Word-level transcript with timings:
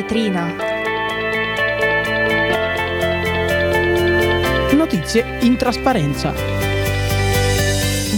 vetrina. 0.00 0.54
Notizie 4.72 5.38
in 5.40 5.56
trasparenza. 5.56 6.32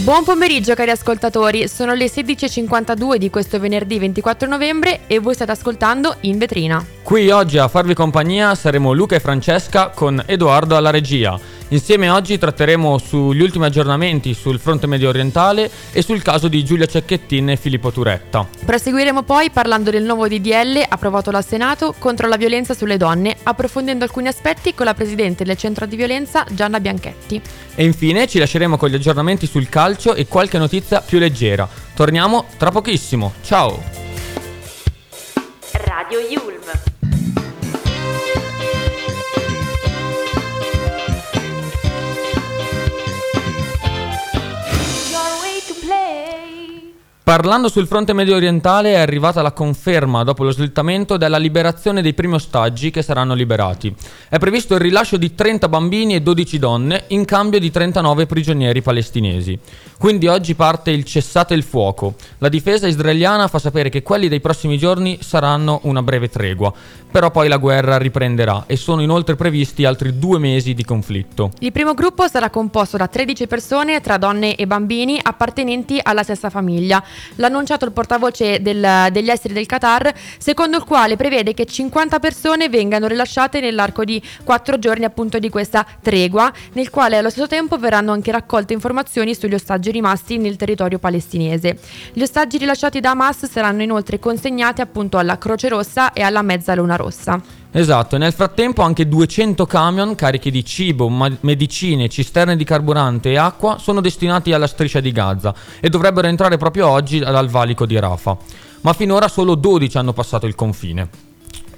Buon 0.05 0.25
pomeriggio 0.25 0.75
cari 0.75 0.91
ascoltatori, 0.91 1.69
sono 1.69 1.95
le 1.95 2.07
16.52 2.07 3.17
di 3.17 3.31
questo 3.31 3.59
venerdì 3.59 3.99
24 3.99 4.47
novembre 4.49 5.01
e 5.07 5.21
voi 5.21 5.35
state 5.35 5.53
ascoltando 5.53 6.17
In 6.21 6.37
Vetrina. 6.37 6.85
Qui 7.03 7.31
oggi 7.31 7.57
a 7.57 7.69
farvi 7.69 7.95
compagnia 7.95 8.55
saremo 8.55 8.93
Luca 8.93 9.17
e 9.17 9.21
Francesca 9.21 9.89
con 9.89 10.23
Edoardo 10.27 10.77
alla 10.77 10.91
regia. 10.91 11.39
Insieme 11.73 12.11
oggi 12.11 12.37
tratteremo 12.37 12.99
sugli 12.99 13.43
ultimi 13.43 13.65
aggiornamenti 13.65 14.35
sul 14.35 14.59
fronte 14.59 14.89
medio 14.89 15.09
orientale 15.09 15.71
e 15.93 16.03
sul 16.03 16.21
caso 16.21 16.49
di 16.49 16.65
Giulia 16.65 16.87
Cecchettin 16.87 17.51
e 17.51 17.57
Filippo 17.57 17.93
Turetta. 17.93 18.45
Proseguiremo 18.65 19.23
poi 19.23 19.51
parlando 19.51 19.91
del 19.91 20.03
nuovo 20.03 20.27
DDL 20.27 20.85
approvato 20.89 21.31
dal 21.31 21.45
Senato 21.45 21.95
contro 21.97 22.27
la 22.27 22.37
violenza 22.37 22.75
sulle 22.75 22.97
donne, 22.97 23.37
approfondendo 23.45 24.03
alcuni 24.03 24.27
aspetti 24.27 24.75
con 24.75 24.87
la 24.87 24.95
Presidente 24.95 25.45
del 25.45 25.57
Centro 25.57 25.87
di 25.87 25.95
Violenza 25.95 26.45
Gianna 26.51 26.81
Bianchetti. 26.81 27.41
E 27.77 27.85
infine 27.85 28.27
ci 28.27 28.41
lasceremo 28.41 28.77
con 28.77 28.89
gli 28.89 28.97
aggiornamenti 28.97 29.47
sul 29.47 29.69
calcio 29.69 30.15
e 30.15 30.27
qualche 30.27 30.59
notizia 30.59 31.01
più 31.01 31.21
leggera. 31.21 31.69
Torniamo 31.95 32.47
tra 32.57 32.73
pochissimo. 32.73 33.35
Ciao! 33.43 33.81
Radio 35.85 36.19
Yulm. 36.19 36.99
Parlando 47.31 47.69
sul 47.69 47.87
fronte 47.87 48.13
medio 48.13 48.35
orientale 48.35 48.95
è 48.95 48.99
arrivata 48.99 49.41
la 49.41 49.53
conferma 49.53 50.25
dopo 50.25 50.43
lo 50.43 50.51
slittamento 50.51 51.17
della 51.17 51.39
liberazione 51.39 52.03
dei 52.03 52.13
primi 52.13 52.35
ostaggi 52.35 52.91
che 52.91 53.03
saranno 53.03 53.35
liberati. 53.35 53.95
È 54.29 54.37
previsto 54.39 54.75
il 54.75 54.81
rilascio 54.81 55.17
di 55.17 55.33
30 55.33 55.69
bambini 55.69 56.17
e 56.17 56.23
12 56.23 56.59
donne 56.59 57.05
in 57.09 57.25
cambio 57.25 57.61
di 57.61 57.71
39 57.71 58.27
prigionieri 58.27 58.83
palestinesi. 58.83 59.57
Quindi 59.97 60.27
oggi 60.27 60.57
parte 60.57 60.91
il 60.91 61.05
cessate 61.05 61.55
il 61.55 61.63
fuoco. 61.63 62.17
La 62.39 62.49
difesa 62.49 62.89
israeliana 62.89 63.47
fa 63.47 63.61
sapere 63.61 63.91
che 63.91 64.03
quelli 64.03 64.27
dei 64.27 64.41
prossimi 64.41 64.77
giorni 64.77 65.19
saranno 65.21 65.79
una 65.85 66.03
breve 66.03 66.31
tregua, 66.31 66.73
però 67.13 67.31
poi 67.31 67.47
la 67.47 67.59
guerra 67.59 67.97
riprenderà 67.97 68.65
e 68.67 68.75
sono 68.75 69.03
inoltre 69.03 69.37
previsti 69.37 69.85
altri 69.85 70.19
due 70.19 70.41
mesi 70.41 70.75
di 70.75 70.85
conflitto. 70.85 71.53
Il 71.61 71.71
primo 71.71 71.95
gruppo 71.95 72.27
sarà 72.27 72.51
composto 72.51 72.97
da 72.97 73.07
13 73.07 73.47
persone 73.47 74.01
tra 74.01 74.17
donne 74.17 74.57
e 74.57 74.67
bambini 74.67 75.21
appartenenti 75.23 76.01
alla 76.03 76.25
stessa 76.25 76.51
famiglia. 76.51 77.01
L'ha 77.37 77.47
annunciato 77.47 77.85
il 77.85 77.93
portavoce 77.93 78.61
del- 78.61 79.09
degli 79.11 79.31
esteri 79.31 79.55
del 79.55 79.67
Qatar, 79.67 80.13
secondo 80.39 80.77
il 80.77 80.85
quale 80.85 81.17
prevede 81.17 81.55
che 81.55 81.65
50 81.65 82.19
persone 82.19 82.69
vengano 82.69 83.07
rilasciate 83.07 83.61
nell'arco 83.61 84.05
di 84.05 84.23
4 84.45 84.79
giorni 84.79 85.05
appunto 85.05 85.39
di 85.39 85.49
questa 85.49 85.87
tregua, 86.03 86.53
nel 86.73 86.91
quale 86.91 87.17
allo 87.17 87.31
stesso 87.31 87.47
tempo 87.47 87.79
verranno 87.79 88.13
anche 88.13 88.31
raccolte 88.33 88.73
informazioni 88.73 89.35
sugli 89.35 89.55
ostaggi 89.55 89.91
rimasti 89.91 90.39
nel 90.39 90.57
territorio 90.57 90.99
palestinese. 90.99 91.79
Gli 92.13 92.23
ostaggi 92.23 92.59
rilasciati 92.59 93.01
da 93.01 93.11
Hamas 93.11 93.47
saranno 93.51 93.83
inoltre 93.83 94.19
consegnati 94.19 94.81
appunto 94.81 95.19
alla 95.19 95.39
Croce 95.39 95.69
Rossa 95.69 96.13
e 96.13 96.23
alla 96.23 96.43
Mezzaluna 96.43 96.97
Rossa. 96.97 97.41
Esatto, 97.73 98.17
e 98.17 98.19
nel 98.19 98.33
frattempo 98.33 98.83
anche 98.83 99.07
200 99.07 99.65
camion 99.65 100.17
carichi 100.17 100.51
di 100.51 100.65
cibo, 100.65 101.09
ma- 101.09 101.31
medicine, 101.41 102.09
cisterne 102.09 102.57
di 102.57 102.65
carburante 102.65 103.31
e 103.31 103.37
acqua 103.37 103.79
sono 103.79 104.01
destinati 104.01 104.53
alla 104.53 104.67
striscia 104.67 104.99
di 104.99 105.13
Gaza 105.13 105.55
e 105.79 105.89
dovrebbero 105.89 106.27
entrare 106.27 106.57
proprio 106.57 106.89
oggi 106.89 107.21
dal 107.21 107.49
valico 107.49 107.87
di 107.87 107.97
Rafah. 107.97 108.37
Ma 108.81 108.93
finora 108.93 109.29
solo 109.29 109.55
12 109.55 109.99
hanno 109.99 110.13
passato 110.13 110.47
il 110.47 110.57
confine. 110.57 111.30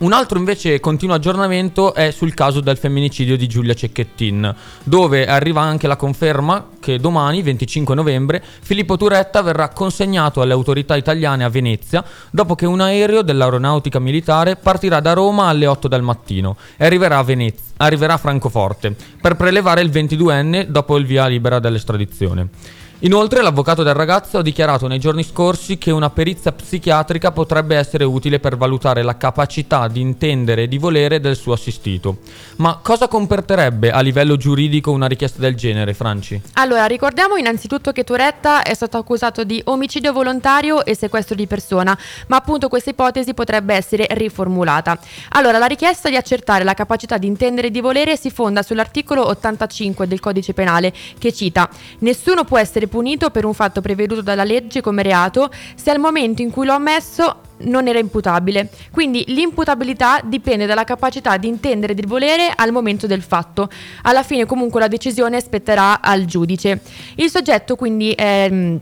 Un 0.03 0.12
altro 0.12 0.36
invece 0.36 0.81
continuo 0.81 1.15
aggiornamento 1.15 1.94
è 1.94 2.10
sul 2.10 2.34
caso 2.34 2.59
del 2.59 2.77
femminicidio 2.77 3.37
di 3.37 3.47
Giulia 3.47 3.72
Cecchettin, 3.72 4.53
dove 4.82 5.28
arriva 5.28 5.60
anche 5.60 5.87
la 5.87 5.94
conferma 5.94 6.71
che 6.81 6.99
domani, 6.99 7.41
25 7.41 7.94
novembre, 7.94 8.43
Filippo 8.62 8.97
Turetta 8.97 9.43
verrà 9.43 9.69
consegnato 9.69 10.41
alle 10.41 10.54
autorità 10.54 10.97
italiane 10.97 11.44
a 11.44 11.49
Venezia 11.49 12.04
dopo 12.32 12.56
che 12.56 12.66
un 12.66 12.81
aereo 12.81 13.22
dell'aeronautica 13.22 14.00
militare 14.00 14.56
partirà 14.56 14.99
da 14.99 15.12
Roma 15.12 15.47
alle 15.47 15.69
8 15.69 15.87
del 15.87 16.03
mattino 16.03 16.56
e 16.77 16.84
arriverà 16.84 17.19
a, 17.19 17.22
Venezia, 17.22 17.62
arriverà 17.77 18.15
a 18.15 18.19
Francoforte 18.19 18.97
per 19.21 19.37
prelevare 19.37 19.82
il 19.82 19.91
22enne 19.91 20.65
dopo 20.65 20.97
il 20.97 21.06
via 21.06 21.28
libera 21.28 21.60
dell'estradizione. 21.60 22.48
Inoltre 23.05 23.43
l'avvocato 23.43 23.83
del 23.83 23.95
ragazzo 23.95 24.39
ha 24.39 24.43
dichiarato 24.43 24.87
nei 24.87 25.01
giorni 25.01 25.25
scorsi 25.25 25.77
che 25.77 25.91
una 25.91 26.11
perizia 26.11 26.53
psichiatrica 26.53 27.33
potrebbe 27.33 27.75
essere 27.75 28.05
utile 28.05 28.39
per 28.39 28.57
valutare 28.57 29.03
la 29.03 29.17
capacità 29.17 29.89
di 29.89 30.01
intendere 30.01 30.63
e 30.63 30.69
di 30.69 30.79
volere 30.79 31.19
del 31.19 31.35
suo 31.35 31.53
assistito. 31.53 32.19
Ma 32.59 32.79
cosa 32.81 33.09
comporterebbe 33.09 33.91
a 33.91 33.99
livello 33.99 34.37
giuridico 34.37 34.93
una 34.93 35.09
richiesta 35.09 35.41
del 35.41 35.57
genere, 35.57 35.95
Franci? 35.95 36.41
Allora, 36.53 36.87
ricordiamo 36.87 37.35
innanzitutto 37.35 37.91
che 37.91 38.05
Turetta 38.05 38.63
è 38.63 38.73
stato 38.73 38.99
accusato 38.99 39.43
di 39.43 39.61
omicidio 39.65 40.13
volontario 40.13 40.84
e 40.84 40.95
sequestro 40.95 41.34
di 41.34 41.49
persona, 41.49 41.99
ma 42.29 42.37
appunto 42.37 42.69
questa 42.69 42.91
ipotesi 42.91 43.34
potrebbe 43.34 43.75
essere 43.75 44.07
riformulata. 44.11 44.97
Allora, 45.31 45.59
la 45.59 45.67
richiesta 45.67 46.09
di 46.09 46.15
accertare 46.15 46.63
la 46.63 46.75
capacità 46.75 47.19
di 47.19 47.27
intendere 47.27 47.67
e 47.67 47.71
di 47.73 47.81
volere 47.81 48.17
si 48.17 48.31
fonda 48.31 48.63
sull'articolo 48.63 49.27
85 49.27 50.07
del 50.07 50.21
codice 50.21 50.55
penale 50.55 50.93
che 51.19 51.33
cita 51.33 51.69
Nessuno 51.99 52.45
può 52.45 52.59
essere 52.59 52.91
punito 52.92 53.30
per 53.30 53.47
un 53.47 53.54
fatto 53.54 53.80
preveduto 53.80 54.20
dalla 54.20 54.44
legge 54.44 54.82
come 54.82 55.03
reato 55.03 55.50
se 55.75 55.91
al 55.91 55.98
momento 55.98 56.42
in 56.42 56.50
cui 56.50 56.66
lo 56.66 56.72
ha 56.72 56.75
ammesso 56.75 57.36
non 57.60 57.88
era 57.88 57.98
imputabile. 57.98 58.69
Quindi 58.91 59.25
l'imputabilità 59.28 60.20
dipende 60.22 60.66
dalla 60.66 60.84
capacità 60.84 61.38
di 61.38 61.48
intendere 61.48 61.92
e 61.92 61.94
di 61.94 62.04
volere 62.04 62.53
al 62.54 62.70
momento 62.70 63.06
del 63.06 63.22
fatto. 63.22 63.70
Alla 64.03 64.22
fine 64.22 64.44
comunque 64.44 64.78
la 64.78 64.88
decisione 64.88 65.41
spetterà 65.41 66.03
al 66.03 66.26
giudice. 66.26 66.82
Il 67.14 67.30
soggetto 67.30 67.76
quindi 67.76 68.12
ehm, 68.14 68.80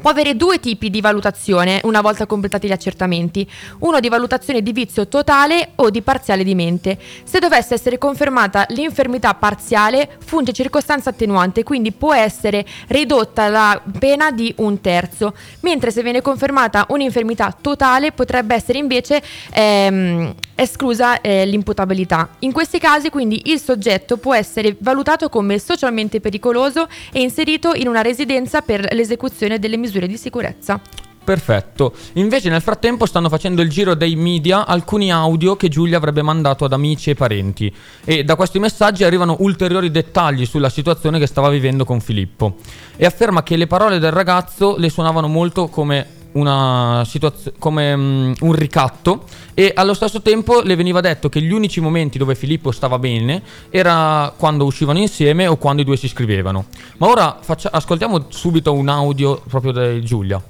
Può 0.00 0.08
avere 0.08 0.34
due 0.34 0.58
tipi 0.58 0.88
di 0.88 1.02
valutazione 1.02 1.78
una 1.84 2.00
volta 2.00 2.24
completati 2.24 2.66
gli 2.66 2.72
accertamenti, 2.72 3.46
uno 3.80 4.00
di 4.00 4.08
valutazione 4.08 4.62
di 4.62 4.72
vizio 4.72 5.06
totale 5.08 5.72
o 5.74 5.90
di 5.90 6.00
parziale 6.00 6.42
di 6.42 6.54
mente. 6.54 6.98
Se 7.22 7.38
dovesse 7.38 7.74
essere 7.74 7.98
confermata 7.98 8.64
l'infermità 8.70 9.34
parziale, 9.34 10.16
funge 10.24 10.54
circostanza 10.54 11.10
attenuante, 11.10 11.64
quindi 11.64 11.92
può 11.92 12.14
essere 12.14 12.64
ridotta 12.86 13.48
la 13.48 13.78
pena 13.98 14.30
di 14.30 14.54
un 14.56 14.80
terzo, 14.80 15.34
mentre 15.60 15.90
se 15.90 16.02
viene 16.02 16.22
confermata 16.22 16.86
un'infermità 16.88 17.54
totale 17.60 18.12
potrebbe 18.12 18.54
essere 18.54 18.78
invece 18.78 19.22
ehm, 19.52 20.34
esclusa 20.54 21.20
eh, 21.20 21.44
l'imputabilità. 21.44 22.36
In 22.38 22.52
questi 22.52 22.78
casi 22.78 23.10
quindi 23.10 23.42
il 23.50 23.60
soggetto 23.60 24.16
può 24.16 24.34
essere 24.34 24.74
valutato 24.78 25.28
come 25.28 25.58
socialmente 25.58 26.20
pericoloso 26.20 26.88
e 27.12 27.20
inserito 27.20 27.74
in 27.74 27.86
una 27.86 28.00
residenza 28.00 28.62
per 28.62 28.94
l'esecuzione 28.94 29.58
delle 29.58 29.76
misure 29.76 29.88
di 30.06 30.16
sicurezza. 30.16 30.80
Perfetto. 31.22 31.92
Invece 32.14 32.48
nel 32.48 32.62
frattempo 32.62 33.06
stanno 33.06 33.28
facendo 33.28 33.62
il 33.62 33.68
giro 33.68 33.94
dei 33.94 34.16
media 34.16 34.66
alcuni 34.66 35.12
audio 35.12 35.54
che 35.54 35.68
Giulia 35.68 35.98
avrebbe 35.98 36.22
mandato 36.22 36.64
ad 36.64 36.72
amici 36.72 37.10
e 37.10 37.14
parenti 37.14 37.72
e 38.04 38.24
da 38.24 38.36
questi 38.36 38.58
messaggi 38.58 39.04
arrivano 39.04 39.36
ulteriori 39.40 39.90
dettagli 39.90 40.46
sulla 40.46 40.70
situazione 40.70 41.18
che 41.18 41.26
stava 41.26 41.48
vivendo 41.50 41.84
con 41.84 42.00
Filippo 42.00 42.56
e 42.96 43.04
afferma 43.04 43.42
che 43.42 43.56
le 43.56 43.66
parole 43.66 43.98
del 43.98 44.12
ragazzo 44.12 44.76
le 44.76 44.88
suonavano 44.88 45.28
molto 45.28 45.68
come 45.68 46.18
una 46.32 47.02
situazione 47.06 47.56
come 47.58 47.96
mm, 47.96 48.32
un 48.40 48.52
ricatto 48.52 49.24
e 49.54 49.72
allo 49.74 49.94
stesso 49.94 50.22
tempo 50.22 50.60
le 50.60 50.76
veniva 50.76 51.00
detto 51.00 51.28
che 51.28 51.40
gli 51.40 51.52
unici 51.52 51.80
momenti 51.80 52.18
dove 52.18 52.34
Filippo 52.34 52.70
stava 52.70 52.98
bene 52.98 53.42
era 53.70 54.32
quando 54.36 54.64
uscivano 54.64 54.98
insieme 54.98 55.46
o 55.46 55.56
quando 55.56 55.82
i 55.82 55.84
due 55.84 55.96
si 55.96 56.08
scrivevano. 56.08 56.66
Ma 56.98 57.08
ora 57.08 57.38
faccia- 57.40 57.70
ascoltiamo 57.72 58.26
subito 58.28 58.72
un 58.72 58.88
audio 58.88 59.40
proprio 59.48 59.72
di 59.72 60.04
Giulia. 60.04 60.42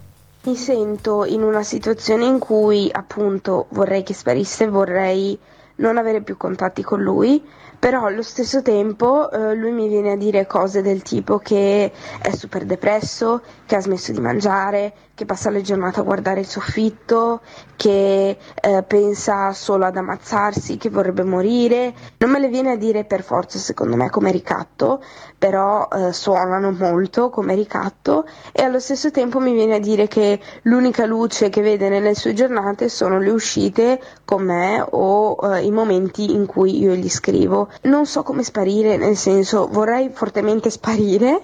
Mi 0.43 0.57
sento 0.57 1.25
in 1.25 1.43
una 1.43 1.63
situazione 1.63 2.25
in 2.25 2.39
cui 2.39 2.89
appunto 2.91 3.67
vorrei 3.71 4.03
che 4.03 4.15
sparisse, 4.15 4.69
vorrei 4.69 5.39
non 5.77 5.99
avere 5.99 6.23
più 6.23 6.37
contatti 6.37 6.83
con 6.83 7.03
lui, 7.03 7.43
però 7.79 8.05
allo 8.05 8.23
stesso 8.23 8.61
tempo 8.61 9.31
eh, 9.31 9.55
lui 9.55 9.73
mi 9.73 9.89
viene 9.89 10.13
a 10.13 10.17
dire 10.17 10.47
cose 10.47 10.83
del 10.83 11.01
tipo 11.03 11.39
che 11.39 11.91
è 12.21 12.31
super 12.35 12.67
depresso, 12.67 13.41
che 13.65 13.77
ha 13.77 13.81
smesso 13.81 14.13
di 14.13 14.21
mangiare, 14.21 14.93
che 15.21 15.27
passa 15.27 15.51
le 15.51 15.61
giornate 15.61 16.01
a 16.01 16.03
guardare 16.03 16.41
il 16.41 16.47
soffitto, 16.47 17.43
che 17.77 18.39
eh, 18.55 18.83
pensa 18.85 19.53
solo 19.53 19.85
ad 19.85 19.95
ammazzarsi, 19.95 20.79
che 20.79 20.89
vorrebbe 20.89 21.25
morire. 21.25 21.93
Non 22.17 22.31
me 22.31 22.39
le 22.39 22.49
viene 22.49 22.71
a 22.71 22.77
dire 22.77 23.05
per 23.05 23.23
forza, 23.23 23.59
secondo 23.59 23.97
me, 23.97 24.09
come 24.09 24.31
ricatto, 24.31 25.03
però 25.37 25.89
eh, 25.93 26.15
suonano 26.15 26.71
molto 26.71 27.29
come 27.29 27.55
ricatto 27.55 28.27
e 28.51 28.63
allo 28.63 28.81
stesso 28.81 29.11
tempo 29.11 29.41
mi 29.41 29.53
viene 29.53 29.75
a 29.75 29.79
dire 29.79 30.09
che 30.09 30.41
l'unica 30.63 31.05
luce 31.05 31.51
che 31.51 31.61
vede 31.61 31.91
nelle 31.91 32.15
sue 32.15 32.33
giornate 32.33 32.89
sono 32.89 33.19
le 33.19 33.31
uscite 33.31 34.01
con 34.25 34.43
me 34.43 34.83
o 34.89 35.37
eh, 35.55 35.63
i 35.67 35.71
momenti 35.71 36.33
in 36.33 36.47
cui 36.47 36.79
io 36.79 36.95
gli 36.95 37.11
scrivo. 37.11 37.69
Non 37.83 38.07
so 38.07 38.23
come 38.23 38.43
sparire, 38.43 38.97
nel 38.97 39.19
senso 39.19 39.69
vorrei 39.71 40.09
fortemente 40.09 40.71
sparire 40.71 41.43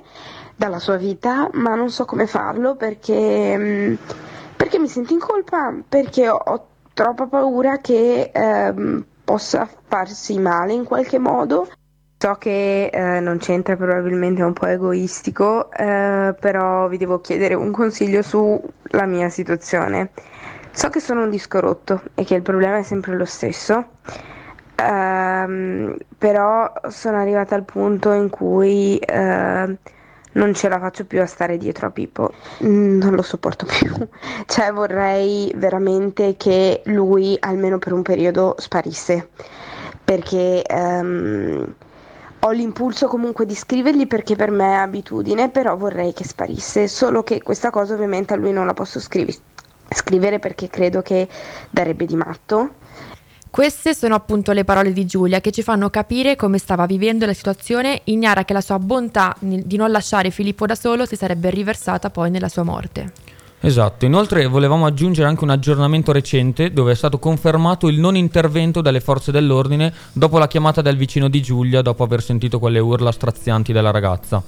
dalla 0.56 0.78
sua 0.78 0.96
vita, 0.96 1.48
ma 1.52 1.74
non 1.74 1.90
so 1.90 2.04
come 2.06 2.26
farlo 2.26 2.74
perché, 2.76 3.56
mm, 3.56 3.94
perché 4.56 4.78
mi 4.78 4.88
sento 4.88 5.12
in 5.12 5.20
colpa, 5.20 5.74
perché 5.86 6.28
ho, 6.28 6.36
ho 6.36 6.66
troppa 6.94 7.26
paura 7.26 7.78
che 7.78 8.30
ehm, 8.32 9.04
possa 9.22 9.68
farsi 9.86 10.38
male 10.38 10.72
in 10.72 10.84
qualche 10.84 11.18
modo. 11.18 11.68
So 12.18 12.34
che 12.36 12.86
eh, 12.86 13.20
non 13.20 13.36
c'entra, 13.36 13.76
probabilmente 13.76 14.40
è 14.40 14.44
un 14.44 14.54
po' 14.54 14.66
egoistico, 14.66 15.70
eh, 15.70 16.34
però 16.40 16.88
vi 16.88 16.96
devo 16.96 17.20
chiedere 17.20 17.52
un 17.52 17.70
consiglio 17.70 18.22
sulla 18.22 19.04
mia 19.04 19.28
situazione. 19.28 20.12
So 20.72 20.88
che 20.88 21.00
sono 21.00 21.24
un 21.24 21.30
disco 21.30 21.60
rotto 21.60 22.02
e 22.14 22.24
che 22.24 22.34
il 22.34 22.42
problema 22.42 22.78
è 22.78 22.82
sempre 22.82 23.14
lo 23.16 23.26
stesso, 23.26 23.84
ehm, 24.76 25.96
però 26.16 26.72
sono 26.88 27.18
arrivata 27.18 27.54
al 27.54 27.64
punto 27.64 28.12
in 28.12 28.30
cui 28.30 28.96
eh, 28.96 29.76
non 30.36 30.54
ce 30.54 30.68
la 30.68 30.78
faccio 30.78 31.04
più 31.04 31.20
a 31.20 31.26
stare 31.26 31.56
dietro 31.56 31.86
a 31.86 31.90
Pippo, 31.90 32.32
Mm, 32.64 32.98
non 32.98 33.14
lo 33.14 33.22
sopporto 33.22 33.66
più, 33.68 33.92
cioè 34.46 34.72
vorrei 34.72 35.52
veramente 35.56 36.36
che 36.36 36.82
lui 36.86 37.36
almeno 37.40 37.78
per 37.78 37.92
un 37.92 38.02
periodo 38.02 38.54
sparisse, 38.58 39.28
perché 40.04 40.62
ehm, 40.62 41.74
ho 42.40 42.50
l'impulso 42.50 43.08
comunque 43.08 43.44
di 43.46 43.54
scrivergli 43.54 44.06
perché 44.06 44.36
per 44.36 44.50
me 44.50 44.72
è 44.72 44.76
abitudine, 44.76 45.50
però 45.50 45.76
vorrei 45.76 46.12
che 46.12 46.24
sparisse, 46.24 46.86
solo 46.88 47.22
che 47.22 47.42
questa 47.42 47.70
cosa 47.70 47.94
ovviamente 47.94 48.34
a 48.34 48.36
lui 48.36 48.52
non 48.52 48.66
la 48.66 48.74
posso 48.74 49.00
scrivi- 49.00 49.36
scrivere 49.88 50.38
perché 50.38 50.68
credo 50.68 51.02
che 51.02 51.28
darebbe 51.70 52.04
di 52.04 52.16
matto. 52.16 52.70
Queste 53.56 53.94
sono 53.94 54.14
appunto 54.14 54.52
le 54.52 54.64
parole 54.64 54.92
di 54.92 55.06
Giulia 55.06 55.40
che 55.40 55.50
ci 55.50 55.62
fanno 55.62 55.88
capire 55.88 56.36
come 56.36 56.58
stava 56.58 56.84
vivendo 56.84 57.24
la 57.24 57.32
situazione, 57.32 58.02
ignara 58.04 58.44
che 58.44 58.52
la 58.52 58.60
sua 58.60 58.78
bontà 58.78 59.34
di 59.40 59.76
non 59.78 59.90
lasciare 59.90 60.30
Filippo 60.30 60.66
da 60.66 60.74
solo 60.74 61.06
si 61.06 61.16
sarebbe 61.16 61.48
riversata 61.48 62.10
poi 62.10 62.30
nella 62.30 62.50
sua 62.50 62.64
morte. 62.64 63.25
Esatto, 63.60 64.04
inoltre 64.04 64.46
volevamo 64.46 64.84
aggiungere 64.84 65.26
anche 65.26 65.42
un 65.42 65.50
aggiornamento 65.50 66.12
recente 66.12 66.72
dove 66.72 66.92
è 66.92 66.94
stato 66.94 67.18
confermato 67.18 67.88
il 67.88 67.98
non 67.98 68.14
intervento 68.14 68.82
dalle 68.82 69.00
forze 69.00 69.32
dell'ordine 69.32 69.92
dopo 70.12 70.38
la 70.38 70.46
chiamata 70.46 70.82
del 70.82 70.96
vicino 70.96 71.28
di 71.28 71.40
Giulia 71.40 71.80
dopo 71.80 72.04
aver 72.04 72.22
sentito 72.22 72.58
quelle 72.58 72.78
urla 72.78 73.10
strazianti 73.10 73.72
della 73.72 73.90
ragazza. 73.90 74.42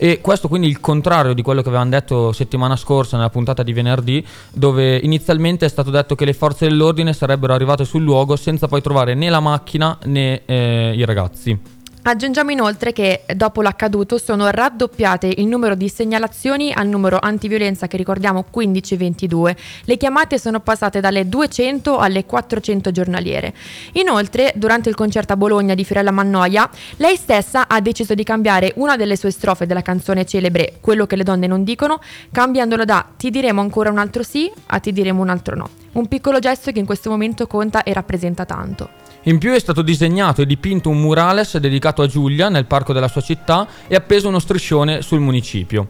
E 0.00 0.20
questo 0.20 0.48
quindi 0.48 0.68
il 0.68 0.80
contrario 0.80 1.34
di 1.34 1.42
quello 1.42 1.62
che 1.62 1.68
avevamo 1.68 1.90
detto 1.90 2.32
settimana 2.32 2.76
scorsa 2.76 3.16
nella 3.16 3.30
puntata 3.30 3.62
di 3.62 3.72
venerdì, 3.72 4.24
dove 4.52 4.96
inizialmente 4.96 5.66
è 5.66 5.68
stato 5.68 5.90
detto 5.90 6.14
che 6.14 6.24
le 6.24 6.34
forze 6.34 6.68
dell'ordine 6.68 7.12
sarebbero 7.12 7.52
arrivate 7.52 7.84
sul 7.84 8.02
luogo 8.02 8.36
senza 8.36 8.68
poi 8.68 8.80
trovare 8.80 9.14
né 9.14 9.28
la 9.28 9.40
macchina 9.40 9.98
né 10.04 10.42
eh, 10.46 10.92
i 10.94 11.04
ragazzi. 11.04 11.77
Aggiungiamo 12.08 12.50
inoltre 12.50 12.94
che 12.94 13.24
dopo 13.36 13.60
l'accaduto 13.60 14.16
sono 14.16 14.48
raddoppiate 14.48 15.26
il 15.26 15.46
numero 15.46 15.74
di 15.74 15.90
segnalazioni 15.90 16.72
al 16.72 16.86
numero 16.86 17.18
antiviolenza 17.20 17.86
che 17.86 17.98
ricordiamo 17.98 18.46
1522. 18.50 19.56
Le 19.84 19.96
chiamate 19.98 20.38
sono 20.38 20.60
passate 20.60 21.00
dalle 21.00 21.28
200 21.28 21.98
alle 21.98 22.24
400 22.24 22.90
giornaliere. 22.92 23.52
Inoltre, 23.92 24.54
durante 24.56 24.88
il 24.88 24.94
concerto 24.94 25.34
a 25.34 25.36
Bologna 25.36 25.74
di 25.74 25.84
Fiorella 25.84 26.10
Mannoia, 26.10 26.70
lei 26.96 27.16
stessa 27.16 27.68
ha 27.68 27.78
deciso 27.82 28.14
di 28.14 28.24
cambiare 28.24 28.72
una 28.76 28.96
delle 28.96 29.14
sue 29.14 29.30
strofe 29.30 29.66
della 29.66 29.82
canzone 29.82 30.24
celebre 30.24 30.78
Quello 30.80 31.04
che 31.04 31.16
le 31.16 31.24
donne 31.24 31.46
non 31.46 31.62
dicono, 31.62 32.00
cambiandolo 32.32 32.86
da 32.86 33.06
Ti 33.18 33.28
diremo 33.28 33.60
ancora 33.60 33.90
un 33.90 33.98
altro 33.98 34.22
sì 34.22 34.50
a 34.68 34.80
Ti 34.80 34.92
diremo 34.94 35.20
un 35.20 35.28
altro 35.28 35.56
no. 35.56 35.68
Un 35.92 36.08
piccolo 36.08 36.38
gesto 36.38 36.72
che 36.72 36.78
in 36.78 36.86
questo 36.86 37.10
momento 37.10 37.46
conta 37.46 37.82
e 37.82 37.92
rappresenta 37.92 38.46
tanto. 38.46 39.07
In 39.22 39.38
più 39.38 39.52
è 39.52 39.58
stato 39.58 39.82
disegnato 39.82 40.42
e 40.42 40.46
dipinto 40.46 40.88
un 40.88 41.00
murales 41.00 41.56
dedicato 41.58 42.02
a 42.02 42.06
Giulia 42.06 42.48
nel 42.48 42.66
parco 42.66 42.92
della 42.92 43.08
sua 43.08 43.20
città 43.20 43.66
e 43.86 43.94
appeso 43.94 44.28
uno 44.28 44.38
striscione 44.38 45.02
sul 45.02 45.20
municipio. 45.20 45.88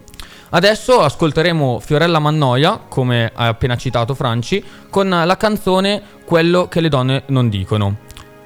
Adesso 0.51 1.01
ascolteremo 1.01 1.79
Fiorella 1.79 2.19
Mannoia, 2.19 2.81
come 2.89 3.31
ha 3.35 3.49
appena 3.49 3.77
citato 3.77 4.15
Franci, 4.15 4.65
con 4.91 5.09
la 5.09 5.37
canzone 5.37 6.03
Quello 6.25 6.69
che 6.69 6.81
le 6.81 6.89
donne 6.89 7.23
non 7.27 7.49
dicono. 7.49 7.97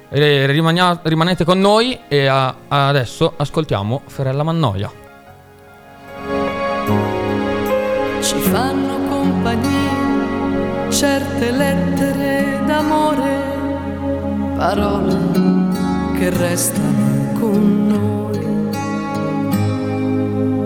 Rimania- 0.09 0.99
rimanete 1.03 1.43
con 1.43 1.59
noi 1.59 1.99
e 2.07 2.27
a- 2.27 2.55
adesso 2.67 3.33
ascoltiamo 3.35 4.03
Fiorella 4.07 4.43
Mannoia. 4.43 5.01
ci 8.21 8.39
fanno 8.39 8.99
compagnia 9.09 10.87
certe 10.89 11.51
lettere 11.51 12.61
d'amore, 12.65 13.42
parole 14.65 15.17
che 16.13 16.29
restano 16.29 17.33
con 17.37 17.87
noi 17.91 18.39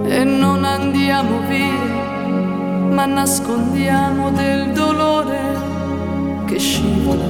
e 0.07 0.23
non 0.23 0.63
andiamo 0.63 1.39
via, 1.47 1.81
ma 2.91 3.07
nascondiamo 3.07 4.29
del 4.29 4.71
dolore 4.71 5.39
che 6.45 6.59
scivola, 6.59 7.25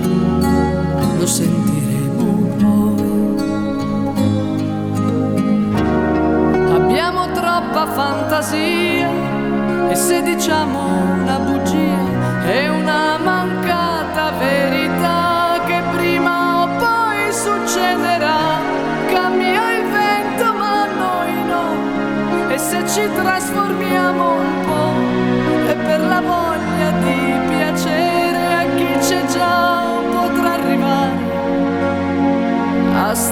lo 1.18 1.26
sentiremo 1.26 2.26
poi. 2.60 3.16
Abbiamo 6.76 7.32
troppa 7.32 7.86
fantasia 7.94 9.10
e 9.90 9.96
se 9.96 10.22
diciamo 10.22 10.80
una 11.22 11.40
bugia 11.40 11.77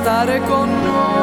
a 0.06 0.08
stare 0.08 0.40
con 0.42 0.70
noi. 0.84 1.15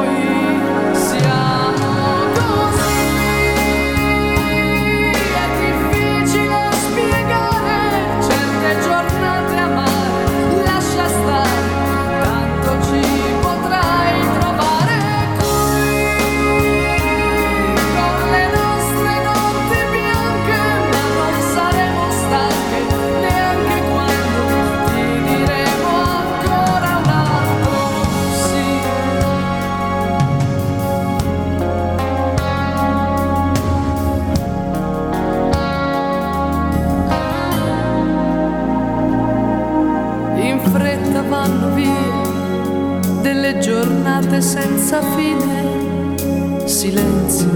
Senza 44.43 45.01
fine, 45.15 46.67
silenzio 46.67 47.49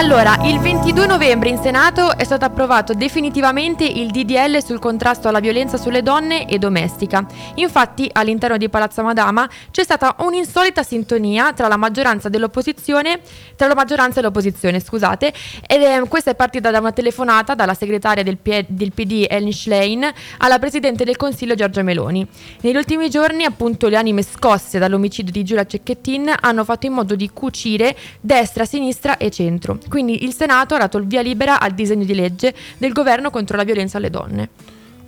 Allora, 0.00 0.38
il 0.44 0.58
22 0.58 1.06
novembre 1.06 1.50
in 1.50 1.58
Senato 1.58 2.16
è 2.16 2.24
stato 2.24 2.46
approvato 2.46 2.94
definitivamente 2.94 3.84
il 3.84 4.10
DDL 4.10 4.64
sul 4.64 4.78
contrasto 4.78 5.28
alla 5.28 5.40
violenza 5.40 5.76
sulle 5.76 6.02
donne 6.02 6.48
e 6.48 6.58
domestica. 6.58 7.26
Infatti, 7.56 8.08
all'interno 8.10 8.56
di 8.56 8.70
Palazzo 8.70 9.02
Madama 9.02 9.46
c'è 9.70 9.82
stata 9.82 10.16
un'insolita 10.20 10.82
sintonia 10.82 11.52
tra 11.52 11.68
la 11.68 11.76
maggioranza 11.76 12.30
dell'opposizione, 12.30 13.20
tra 13.56 13.66
la 13.66 13.74
maggioranza 13.74 14.20
e 14.20 14.22
l'opposizione, 14.22 14.80
scusate, 14.80 15.34
ed 15.66 15.82
è, 15.82 16.02
questa 16.08 16.30
è 16.30 16.34
partita 16.34 16.70
da 16.70 16.78
una 16.78 16.92
telefonata 16.92 17.54
dalla 17.54 17.74
segretaria 17.74 18.22
del, 18.22 18.38
P- 18.38 18.64
del 18.68 18.92
PD 18.92 19.26
Elin 19.28 19.52
Schlein 19.52 20.10
alla 20.38 20.58
Presidente 20.58 21.04
del 21.04 21.16
Consiglio 21.16 21.54
Giorgia 21.54 21.82
Meloni. 21.82 22.26
Negli 22.62 22.76
ultimi 22.76 23.10
giorni, 23.10 23.44
appunto, 23.44 23.88
le 23.88 23.98
anime 23.98 24.22
scosse 24.22 24.78
dall'omicidio 24.78 25.30
di 25.30 25.44
Giulia 25.44 25.66
Cecchettin 25.66 26.32
hanno 26.40 26.64
fatto 26.64 26.86
in 26.86 26.94
modo 26.94 27.14
di 27.14 27.28
cucire 27.34 27.94
destra, 28.18 28.64
sinistra 28.64 29.18
e 29.18 29.30
centro. 29.30 29.78
Quindi 29.90 30.24
il 30.24 30.32
Senato 30.32 30.76
ha 30.76 30.78
dato 30.78 30.96
il 30.98 31.06
via 31.06 31.20
libera 31.20 31.60
al 31.60 31.72
disegno 31.72 32.04
di 32.04 32.14
legge 32.14 32.54
del 32.78 32.92
governo 32.92 33.30
contro 33.30 33.56
la 33.56 33.64
violenza 33.64 33.98
alle 33.98 34.08
donne. 34.08 34.48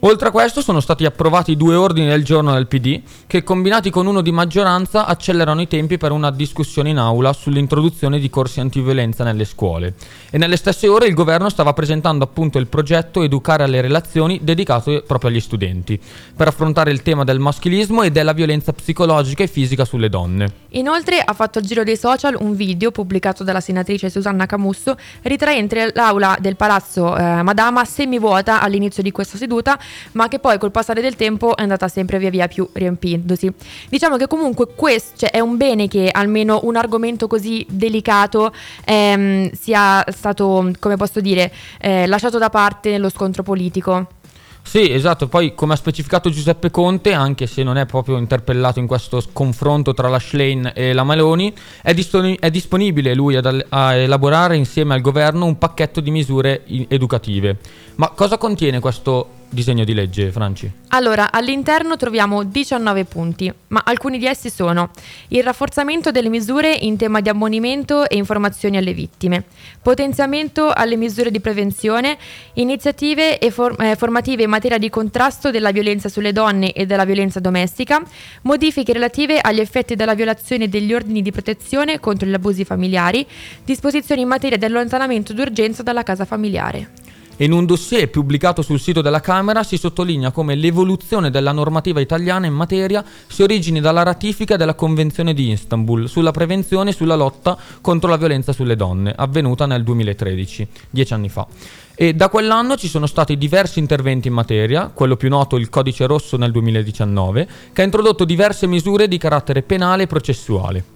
Oltre 0.04 0.28
a 0.28 0.30
questo 0.32 0.62
sono 0.62 0.80
stati 0.80 1.04
approvati 1.04 1.56
due 1.56 1.76
ordini 1.76 2.08
del 2.08 2.24
giorno 2.24 2.54
del 2.54 2.66
PD 2.66 3.02
che 3.24 3.44
combinati 3.44 3.88
con 3.88 4.08
uno 4.08 4.20
di 4.20 4.32
maggioranza 4.32 5.06
accelerano 5.06 5.60
i 5.60 5.68
tempi 5.68 5.96
per 5.96 6.10
una 6.10 6.32
discussione 6.32 6.90
in 6.90 6.98
aula 6.98 7.32
sull'introduzione 7.32 8.18
di 8.18 8.28
corsi 8.28 8.58
antiviolenza 8.58 9.22
nelle 9.22 9.44
scuole. 9.44 9.94
E 10.28 10.38
nelle 10.38 10.56
stesse 10.56 10.88
ore 10.88 11.06
il 11.06 11.14
governo 11.14 11.48
stava 11.48 11.72
presentando 11.72 12.24
appunto 12.24 12.58
il 12.58 12.66
progetto 12.66 13.22
Educare 13.22 13.62
alle 13.62 13.80
relazioni 13.80 14.40
dedicato 14.42 15.04
proprio 15.06 15.30
agli 15.30 15.38
studenti, 15.38 16.00
per 16.36 16.48
affrontare 16.48 16.90
il 16.90 17.02
tema 17.02 17.22
del 17.22 17.38
maschilismo 17.38 18.02
e 18.02 18.10
della 18.10 18.32
violenza 18.32 18.72
psicologica 18.72 19.44
e 19.44 19.46
fisica 19.46 19.84
sulle 19.84 20.08
donne. 20.08 20.52
Inoltre 20.70 21.20
ha 21.20 21.32
fatto 21.32 21.60
il 21.60 21.64
giro 21.64 21.84
dei 21.84 21.96
social 21.96 22.36
un 22.40 22.56
video 22.56 22.90
pubblicato 22.90 23.44
dalla 23.44 23.60
senatrice 23.60 24.10
Susanna 24.10 24.46
Camusso 24.46 24.96
ritraente 25.22 25.92
l'aula 25.94 26.36
del 26.40 26.56
palazzo 26.56 27.16
eh, 27.16 27.42
Madama 27.42 27.84
semivuota 27.84 28.60
all'inizio 28.60 29.04
di 29.04 29.12
questa 29.12 29.36
seduta 29.36 29.78
ma 30.12 30.28
che 30.28 30.38
poi 30.38 30.58
col 30.58 30.70
passare 30.70 31.00
del 31.00 31.16
tempo 31.16 31.56
è 31.56 31.62
andata 31.62 31.88
sempre 31.88 32.18
via 32.18 32.30
via 32.30 32.48
più 32.48 32.68
riempiendosi. 32.72 33.52
Diciamo 33.88 34.16
che 34.16 34.26
comunque 34.26 34.68
questo 34.74 35.18
cioè, 35.18 35.30
è 35.30 35.40
un 35.40 35.56
bene 35.56 35.88
che 35.88 36.08
almeno 36.10 36.60
un 36.64 36.76
argomento 36.76 37.26
così 37.26 37.64
delicato 37.68 38.52
ehm, 38.84 39.50
sia 39.52 40.04
stato, 40.08 40.70
come 40.78 40.96
posso 40.96 41.20
dire, 41.20 41.52
eh, 41.80 42.06
lasciato 42.06 42.38
da 42.38 42.50
parte 42.50 42.90
nello 42.90 43.08
scontro 43.08 43.42
politico. 43.42 44.20
Sì, 44.64 44.90
esatto, 44.90 45.26
poi 45.26 45.54
come 45.54 45.74
ha 45.74 45.76
specificato 45.76 46.30
Giuseppe 46.30 46.70
Conte, 46.70 47.12
anche 47.12 47.46
se 47.46 47.62
non 47.62 47.76
è 47.76 47.84
proprio 47.84 48.16
interpellato 48.16 48.78
in 48.78 48.86
questo 48.86 49.22
confronto 49.32 49.92
tra 49.92 50.08
la 50.08 50.18
Schlein 50.18 50.70
e 50.74 50.92
la 50.92 51.02
Maloni, 51.02 51.52
è, 51.82 51.92
disponi- 51.92 52.38
è 52.38 52.48
disponibile 52.48 53.12
lui 53.14 53.36
ad, 53.36 53.66
a 53.68 53.94
elaborare 53.94 54.56
insieme 54.56 54.94
al 54.94 55.00
governo 55.00 55.44
un 55.44 55.58
pacchetto 55.58 56.00
di 56.00 56.10
misure 56.10 56.62
in- 56.66 56.86
educative. 56.88 57.58
Ma 57.96 58.10
cosa 58.10 58.38
contiene 58.38 58.78
questo 58.78 59.40
disegno 59.52 59.84
di 59.84 59.94
legge, 59.94 60.32
Franci? 60.32 60.70
Allora, 60.88 61.30
all'interno 61.30 61.96
troviamo 61.96 62.42
19 62.42 63.04
punti, 63.04 63.52
ma 63.68 63.82
alcuni 63.84 64.18
di 64.18 64.26
essi 64.26 64.50
sono 64.50 64.90
il 65.28 65.42
rafforzamento 65.42 66.10
delle 66.10 66.28
misure 66.28 66.72
in 66.72 66.96
tema 66.96 67.20
di 67.20 67.28
ammonimento 67.28 68.08
e 68.08 68.16
informazioni 68.16 68.76
alle 68.76 68.92
vittime, 68.92 69.44
potenziamento 69.80 70.70
alle 70.72 70.96
misure 70.96 71.30
di 71.30 71.40
prevenzione, 71.40 72.18
iniziative 72.54 73.38
e 73.38 73.50
for- 73.50 73.80
eh, 73.80 73.96
formative 73.96 74.42
in 74.42 74.50
materia 74.50 74.78
di 74.78 74.90
contrasto 74.90 75.50
della 75.50 75.70
violenza 75.70 76.08
sulle 76.08 76.32
donne 76.32 76.72
e 76.72 76.86
della 76.86 77.04
violenza 77.04 77.40
domestica, 77.40 78.02
modifiche 78.42 78.92
relative 78.92 79.38
agli 79.38 79.60
effetti 79.60 79.94
della 79.94 80.14
violazione 80.14 80.68
degli 80.68 80.92
ordini 80.92 81.22
di 81.22 81.30
protezione 81.30 82.00
contro 82.00 82.28
gli 82.28 82.34
abusi 82.34 82.64
familiari, 82.64 83.26
disposizioni 83.64 84.22
in 84.22 84.28
materia 84.28 84.56
di 84.56 84.64
allontanamento 84.64 85.32
d'urgenza 85.32 85.82
dalla 85.82 86.02
casa 86.02 86.24
familiare. 86.24 87.01
In 87.36 87.50
un 87.50 87.64
dossier 87.64 88.10
pubblicato 88.10 88.60
sul 88.60 88.78
sito 88.78 89.00
della 89.00 89.20
Camera 89.20 89.62
si 89.62 89.78
sottolinea 89.78 90.32
come 90.32 90.54
l'evoluzione 90.54 91.30
della 91.30 91.52
normativa 91.52 91.98
italiana 91.98 92.46
in 92.46 92.52
materia 92.52 93.02
si 93.26 93.42
origini 93.42 93.80
dalla 93.80 94.02
ratifica 94.02 94.56
della 94.56 94.74
Convenzione 94.74 95.32
di 95.32 95.50
Istanbul 95.50 96.10
sulla 96.10 96.30
prevenzione 96.30 96.90
e 96.90 96.92
sulla 96.92 97.16
lotta 97.16 97.56
contro 97.80 98.10
la 98.10 98.18
violenza 98.18 98.52
sulle 98.52 98.76
donne, 98.76 99.14
avvenuta 99.16 99.64
nel 99.64 99.82
2013, 99.82 100.68
dieci 100.90 101.14
anni 101.14 101.30
fa. 101.30 101.46
E 101.94 102.12
da 102.12 102.28
quell'anno 102.28 102.76
ci 102.76 102.86
sono 102.86 103.06
stati 103.06 103.38
diversi 103.38 103.78
interventi 103.78 104.28
in 104.28 104.34
materia, 104.34 104.90
quello 104.92 105.16
più 105.16 105.30
noto 105.30 105.56
il 105.56 105.70
Codice 105.70 106.04
Rosso 106.04 106.36
nel 106.36 106.52
2019, 106.52 107.48
che 107.72 107.80
ha 107.80 107.84
introdotto 107.84 108.26
diverse 108.26 108.66
misure 108.66 109.08
di 109.08 109.16
carattere 109.16 109.62
penale 109.62 110.02
e 110.02 110.06
processuale. 110.06 110.91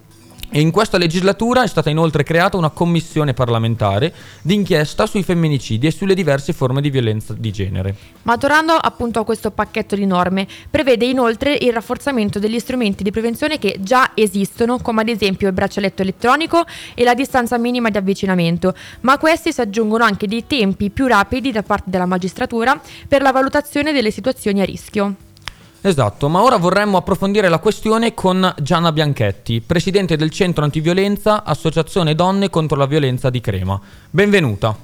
E 0.49 0.61
in 0.61 0.71
questa 0.71 0.97
legislatura 0.97 1.63
è 1.63 1.67
stata 1.67 1.89
inoltre 1.89 2.23
creata 2.23 2.55
una 2.55 2.69
commissione 2.69 3.33
parlamentare 3.33 4.13
d'inchiesta 4.41 5.05
sui 5.05 5.21
femminicidi 5.21 5.87
e 5.87 5.91
sulle 5.91 6.15
diverse 6.15 6.53
forme 6.53 6.79
di 6.79 6.89
violenza 6.89 7.33
di 7.37 7.51
genere. 7.51 7.95
Ma 8.23 8.37
tornando 8.37 8.71
appunto 8.73 9.19
a 9.19 9.25
questo 9.25 9.51
pacchetto 9.51 9.95
di 9.95 10.05
norme, 10.05 10.47
prevede 10.69 11.05
inoltre 11.05 11.53
il 11.53 11.73
rafforzamento 11.73 12.39
degli 12.39 12.59
strumenti 12.59 13.03
di 13.03 13.11
prevenzione 13.11 13.59
che 13.59 13.77
già 13.81 14.11
esistono, 14.13 14.79
come 14.79 15.01
ad 15.01 15.09
esempio 15.09 15.47
il 15.47 15.53
braccialetto 15.53 16.01
elettronico 16.01 16.65
e 16.93 17.03
la 17.03 17.13
distanza 17.13 17.57
minima 17.57 17.89
di 17.89 17.97
avvicinamento, 17.97 18.73
ma 19.01 19.13
a 19.13 19.17
questi 19.17 19.51
si 19.51 19.59
aggiungono 19.59 20.05
anche 20.05 20.27
dei 20.27 20.47
tempi 20.47 20.89
più 20.89 21.07
rapidi 21.07 21.51
da 21.51 21.61
parte 21.61 21.89
della 21.89 22.05
magistratura 22.05 22.79
per 23.07 23.21
la 23.21 23.33
valutazione 23.33 23.91
delle 23.91 24.11
situazioni 24.11 24.61
a 24.61 24.65
rischio. 24.65 25.15
Esatto, 25.81 26.27
ma 26.27 26.43
ora 26.43 26.57
vorremmo 26.57 26.97
approfondire 26.97 27.49
la 27.49 27.59
questione 27.59 28.13
con 28.13 28.53
Gianna 28.61 28.91
Bianchetti, 28.91 29.61
presidente 29.61 30.17
del 30.17 30.31
Centro 30.31 30.63
Antiviolenza, 30.63 31.43
Associazione 31.43 32.15
Donne 32.15 32.49
contro 32.49 32.77
la 32.77 32.87
Violenza 32.87 33.29
di 33.29 33.39
Crema. 33.39 33.79
Benvenuta. 34.09 34.75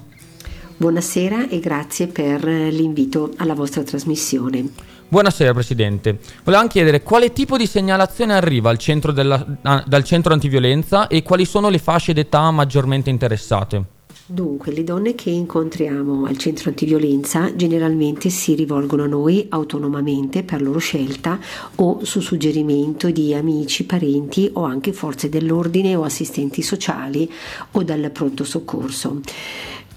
Buonasera 0.76 1.48
e 1.48 1.60
grazie 1.60 2.06
per 2.06 2.44
l'invito 2.44 3.32
alla 3.36 3.54
vostra 3.54 3.82
trasmissione. 3.82 4.66
Buonasera 5.06 5.52
Presidente. 5.52 6.18
Volevamo 6.42 6.68
chiedere 6.68 7.02
quale 7.02 7.32
tipo 7.32 7.56
di 7.56 7.66
segnalazione 7.66 8.34
arriva 8.34 8.70
al 8.70 8.78
centro 8.78 9.12
della- 9.12 9.44
dal 9.86 10.04
Centro 10.04 10.32
Antiviolenza 10.32 11.06
e 11.06 11.22
quali 11.22 11.44
sono 11.44 11.68
le 11.68 11.78
fasce 11.78 12.12
d'età 12.12 12.50
maggiormente 12.50 13.10
interessate. 13.10 13.93
Dunque, 14.26 14.72
le 14.72 14.84
donne 14.84 15.14
che 15.14 15.28
incontriamo 15.28 16.24
al 16.24 16.38
centro 16.38 16.70
antiviolenza 16.70 17.54
generalmente 17.54 18.30
si 18.30 18.54
rivolgono 18.54 19.02
a 19.02 19.06
noi 19.06 19.44
autonomamente 19.50 20.42
per 20.42 20.62
loro 20.62 20.78
scelta 20.78 21.38
o 21.74 22.02
su 22.04 22.20
suggerimento 22.20 23.10
di 23.10 23.34
amici, 23.34 23.84
parenti 23.84 24.48
o 24.54 24.62
anche 24.62 24.94
forze 24.94 25.28
dell'ordine 25.28 25.94
o 25.94 26.04
assistenti 26.04 26.62
sociali 26.62 27.30
o 27.72 27.82
dal 27.82 28.10
pronto 28.12 28.44
soccorso. 28.44 29.20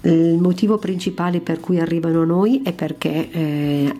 Il 0.02 0.36
motivo 0.38 0.76
principale 0.76 1.40
per 1.40 1.58
cui 1.58 1.80
arrivano 1.80 2.20
a 2.20 2.26
noi 2.26 2.60
è 2.62 2.74
perché 2.74 3.30
eh, 3.30 3.94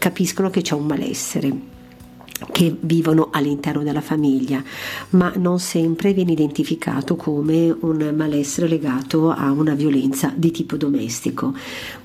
capiscono 0.00 0.50
che 0.50 0.60
c'è 0.60 0.74
un 0.74 0.86
malessere 0.86 1.76
che 2.52 2.74
vivono 2.80 3.28
all'interno 3.32 3.82
della 3.82 4.00
famiglia, 4.00 4.62
ma 5.10 5.32
non 5.36 5.58
sempre 5.58 6.12
viene 6.12 6.32
identificato 6.32 7.16
come 7.16 7.74
un 7.80 8.12
malessere 8.16 8.68
legato 8.68 9.30
a 9.30 9.50
una 9.50 9.74
violenza 9.74 10.32
di 10.34 10.50
tipo 10.50 10.76
domestico. 10.76 11.54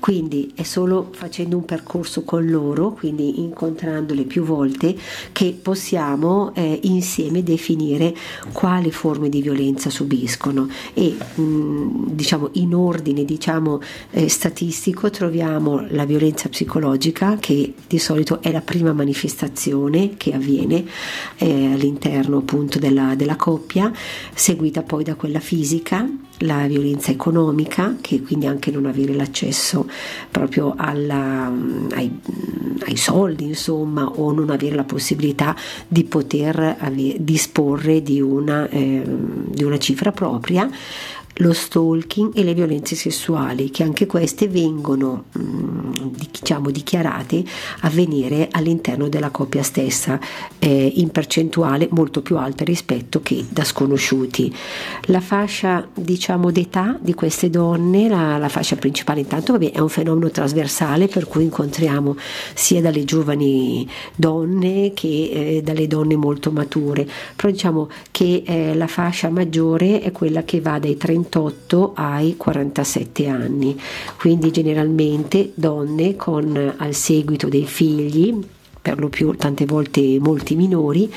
Quindi 0.00 0.52
è 0.54 0.62
solo 0.62 1.10
facendo 1.12 1.56
un 1.56 1.64
percorso 1.64 2.22
con 2.22 2.48
loro, 2.48 2.92
quindi 2.92 3.40
incontrandole 3.40 4.24
più 4.24 4.42
volte, 4.44 4.96
che 5.32 5.56
possiamo 5.60 6.52
eh, 6.54 6.80
insieme 6.82 7.42
definire 7.42 8.14
quali 8.52 8.90
forme 8.90 9.28
di 9.28 9.42
violenza 9.42 9.90
subiscono 9.90 10.68
e 10.94 11.14
mh, 11.34 12.12
diciamo 12.12 12.50
in 12.52 12.74
ordine 12.74 13.24
diciamo 13.24 13.80
eh, 14.10 14.28
statistico 14.28 15.10
troviamo 15.10 15.86
la 15.90 16.04
violenza 16.04 16.48
psicologica 16.48 17.36
che 17.38 17.74
di 17.86 17.98
solito 17.98 18.40
è 18.40 18.50
la 18.50 18.60
prima 18.60 18.92
manifestazione 18.92 20.16
che 20.24 20.32
avviene 20.32 20.84
eh, 21.36 21.72
all'interno 21.74 22.38
appunto 22.38 22.78
della, 22.78 23.14
della 23.14 23.36
coppia, 23.36 23.92
seguita 24.32 24.82
poi 24.82 25.04
da 25.04 25.16
quella 25.16 25.40
fisica, 25.40 26.08
la 26.38 26.66
violenza 26.66 27.10
economica, 27.10 27.96
che 28.00 28.22
quindi 28.22 28.46
anche 28.46 28.70
non 28.70 28.86
avere 28.86 29.12
l'accesso 29.12 29.86
proprio 30.30 30.74
alla, 30.76 31.52
ai, 31.92 32.18
ai 32.86 32.96
soldi, 32.96 33.44
insomma, 33.44 34.08
o 34.08 34.32
non 34.32 34.48
avere 34.48 34.74
la 34.74 34.84
possibilità 34.84 35.54
di 35.86 36.04
poter 36.04 36.76
ave- 36.78 37.16
disporre 37.18 38.02
di 38.02 38.20
una, 38.22 38.66
eh, 38.70 39.02
di 39.04 39.62
una 39.62 39.78
cifra 39.78 40.10
propria 40.10 40.68
lo 41.38 41.52
stalking 41.52 42.32
e 42.34 42.44
le 42.44 42.54
violenze 42.54 42.94
sessuali, 42.94 43.70
che 43.70 43.82
anche 43.82 44.06
queste 44.06 44.46
vengono 44.46 45.24
mh, 45.32 46.10
diciamo 46.30 46.70
dichiarate 46.70 47.42
avvenire 47.80 48.48
all'interno 48.50 49.08
della 49.08 49.30
coppia 49.30 49.62
stessa 49.62 50.20
eh, 50.58 50.92
in 50.96 51.10
percentuale 51.10 51.88
molto 51.90 52.22
più 52.22 52.36
alta 52.36 52.64
rispetto 52.64 53.20
che 53.22 53.44
da 53.48 53.64
sconosciuti. 53.64 54.54
La 55.06 55.20
fascia 55.20 55.86
diciamo 55.92 56.50
d'età 56.50 56.98
di 57.00 57.14
queste 57.14 57.50
donne, 57.50 58.08
la, 58.08 58.38
la 58.38 58.48
fascia 58.48 58.76
principale 58.76 59.20
intanto 59.20 59.52
vabbè, 59.52 59.72
è 59.72 59.80
un 59.80 59.88
fenomeno 59.88 60.30
trasversale 60.30 61.08
per 61.08 61.26
cui 61.26 61.44
incontriamo 61.44 62.16
sia 62.54 62.80
dalle 62.80 63.04
giovani 63.04 63.88
donne 64.14 64.92
che 64.94 65.56
eh, 65.56 65.62
dalle 65.62 65.86
donne 65.88 66.14
molto 66.14 66.52
mature, 66.52 67.08
però 67.34 67.50
diciamo 67.50 67.88
che 68.10 68.42
eh, 68.46 68.74
la 68.74 68.86
fascia 68.86 69.30
maggiore 69.30 70.00
è 70.00 70.12
quella 70.12 70.44
che 70.44 70.60
va 70.60 70.78
dai 70.78 70.96
30 70.96 71.22
38 71.28 71.92
ai 71.94 72.36
47 72.36 73.28
anni, 73.28 73.78
quindi 74.18 74.50
generalmente 74.50 75.52
donne 75.54 76.16
con 76.16 76.74
al 76.76 76.94
seguito 76.94 77.48
dei 77.48 77.66
figli 77.66 78.52
per 78.80 78.98
lo 78.98 79.08
più 79.08 79.34
tante 79.34 79.64
volte 79.64 80.18
molti 80.20 80.56
minori 80.56 81.10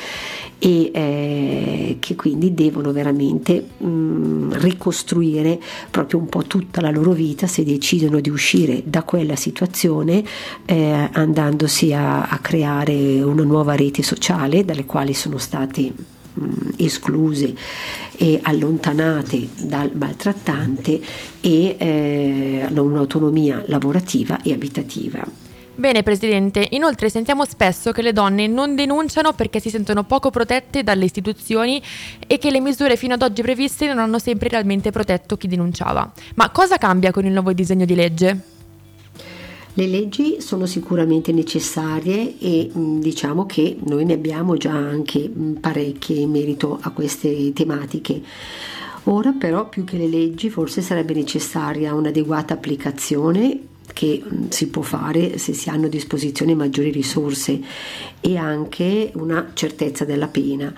e 0.57 0.89
eh, 0.93 1.97
che 1.99 2.15
quindi 2.15 2.53
devono 2.53 2.93
veramente 2.93 3.61
mh, 3.77 4.57
ricostruire 4.59 5.59
proprio 5.91 6.17
un 6.17 6.29
po' 6.29 6.43
tutta 6.43 6.79
la 6.79 6.89
loro 6.89 7.11
vita 7.11 7.45
se 7.45 7.65
decidono 7.65 8.21
di 8.21 8.29
uscire 8.29 8.83
da 8.85 9.03
quella 9.03 9.35
situazione 9.35 10.23
eh, 10.63 11.09
andandosi 11.11 11.91
a, 11.91 12.23
a 12.23 12.39
creare 12.39 13.21
una 13.21 13.43
nuova 13.43 13.75
rete 13.75 14.01
sociale 14.01 14.63
dalle 14.63 14.85
quali 14.85 15.13
sono 15.13 15.37
state 15.37 16.15
escluse 16.77 17.55
e 18.17 18.39
allontanate 18.41 19.47
dal 19.61 19.91
maltrattante 19.93 20.99
e 21.41 21.75
eh, 21.77 22.65
hanno 22.67 22.83
un'autonomia 22.83 23.63
lavorativa 23.67 24.41
e 24.41 24.53
abitativa. 24.53 25.45
Bene 25.79 26.01
Presidente, 26.01 26.67
inoltre 26.71 27.07
sentiamo 27.07 27.45
spesso 27.45 27.91
che 27.91 28.01
le 28.01 28.11
donne 28.11 28.47
non 28.47 28.73
denunciano 28.73 29.33
perché 29.33 29.59
si 29.59 29.69
sentono 29.69 30.05
poco 30.05 30.31
protette 30.31 30.83
dalle 30.83 31.05
istituzioni 31.05 31.79
e 32.25 32.39
che 32.39 32.49
le 32.49 32.59
misure 32.59 32.97
fino 32.97 33.13
ad 33.13 33.21
oggi 33.21 33.43
previste 33.43 33.85
non 33.85 33.99
hanno 33.99 34.17
sempre 34.17 34.49
realmente 34.49 34.89
protetto 34.89 35.37
chi 35.37 35.47
denunciava. 35.47 36.11
Ma 36.33 36.49
cosa 36.49 36.77
cambia 36.77 37.11
con 37.11 37.25
il 37.27 37.31
nuovo 37.31 37.53
disegno 37.53 37.85
di 37.85 37.93
legge? 37.93 38.55
Le 39.77 39.85
leggi 39.85 40.41
sono 40.41 40.65
sicuramente 40.65 41.31
necessarie 41.31 42.39
e 42.39 42.67
diciamo 42.73 43.45
che 43.45 43.77
noi 43.83 44.05
ne 44.05 44.13
abbiamo 44.13 44.57
già 44.57 44.71
anche 44.71 45.31
parecchie 45.59 46.21
in 46.21 46.31
merito 46.31 46.79
a 46.81 46.89
queste 46.89 47.53
tematiche. 47.53 48.19
Ora 49.03 49.33
però 49.33 49.69
più 49.69 49.83
che 49.83 49.97
le 49.97 50.07
leggi 50.07 50.49
forse 50.49 50.81
sarebbe 50.81 51.13
necessaria 51.13 51.93
un'adeguata 51.93 52.55
applicazione 52.55 53.59
che 53.93 54.23
si 54.49 54.67
può 54.69 54.81
fare 54.81 55.37
se 55.37 55.53
si 55.53 55.69
hanno 55.69 55.85
a 55.85 55.89
disposizione 55.89 56.55
maggiori 56.55 56.89
risorse 56.89 57.61
e 58.19 58.35
anche 58.35 59.11
una 59.13 59.51
certezza 59.53 60.05
della 60.05 60.27
pena. 60.27 60.73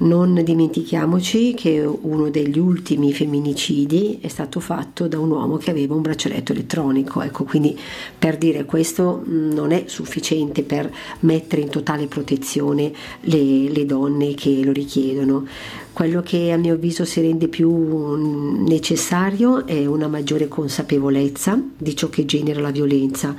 Non 0.00 0.42
dimentichiamoci 0.42 1.52
che 1.52 1.78
uno 1.84 2.30
degli 2.30 2.58
ultimi 2.58 3.12
femminicidi 3.12 4.18
è 4.22 4.28
stato 4.28 4.58
fatto 4.58 5.06
da 5.08 5.18
un 5.18 5.30
uomo 5.30 5.58
che 5.58 5.70
aveva 5.70 5.94
un 5.94 6.00
braccialetto 6.00 6.52
elettronico, 6.52 7.20
ecco, 7.20 7.44
quindi 7.44 7.78
per 8.18 8.38
dire 8.38 8.64
questo 8.64 9.22
non 9.26 9.72
è 9.72 9.84
sufficiente 9.88 10.62
per 10.62 10.90
mettere 11.20 11.60
in 11.60 11.68
totale 11.68 12.06
protezione 12.06 12.90
le, 13.20 13.68
le 13.68 13.84
donne 13.84 14.32
che 14.32 14.62
lo 14.64 14.72
richiedono. 14.72 15.46
Quello 15.92 16.22
che 16.22 16.50
a 16.50 16.56
mio 16.56 16.74
avviso 16.74 17.04
si 17.04 17.20
rende 17.20 17.48
più 17.48 18.64
necessario 18.64 19.66
è 19.66 19.84
una 19.84 20.08
maggiore 20.08 20.48
consapevolezza 20.48 21.60
di 21.76 21.94
ciò 21.94 22.08
che 22.08 22.24
genera 22.24 22.60
la 22.60 22.70
violenza 22.70 23.36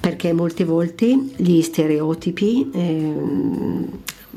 perché 0.00 0.32
molte 0.32 0.64
volte 0.64 1.16
gli 1.36 1.62
stereotipi 1.62 2.70
eh, 2.72 3.14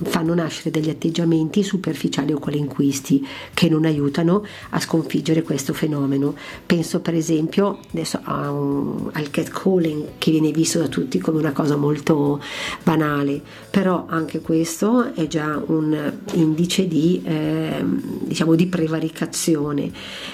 fanno 0.04 0.34
nascere 0.34 0.72
degli 0.72 0.90
atteggiamenti 0.90 1.64
superficiali 1.64 2.34
o 2.34 2.40
qualinquisti 2.40 3.26
che 3.54 3.70
non 3.70 3.86
aiutano 3.86 4.46
a 4.72 4.80
sconfiggere 4.80 5.44
questo 5.44 5.74
fenomeno. 5.74 6.36
Penso 6.66 7.00
per 7.00 7.14
esempio 7.14 7.80
adesso 7.92 8.20
un, 8.26 9.10
al 9.14 9.30
catcalling 9.30 10.04
che 10.18 10.32
viene 10.32 10.52
visto 10.52 10.80
da 10.80 10.88
tutti 10.88 11.20
come 11.20 11.40
una 11.40 11.54
cosa 11.54 11.76
molto 11.78 12.42
banale, 12.84 13.42
però 13.70 14.06
anche 14.08 14.42
questo 14.42 15.14
è 15.14 15.28
già 15.28 15.62
un 15.66 16.14
indice 16.34 16.88
di, 16.88 17.22
eh, 17.24 17.84
diciamo, 18.24 18.56
di 18.56 18.68
prevaricazione 18.68 19.92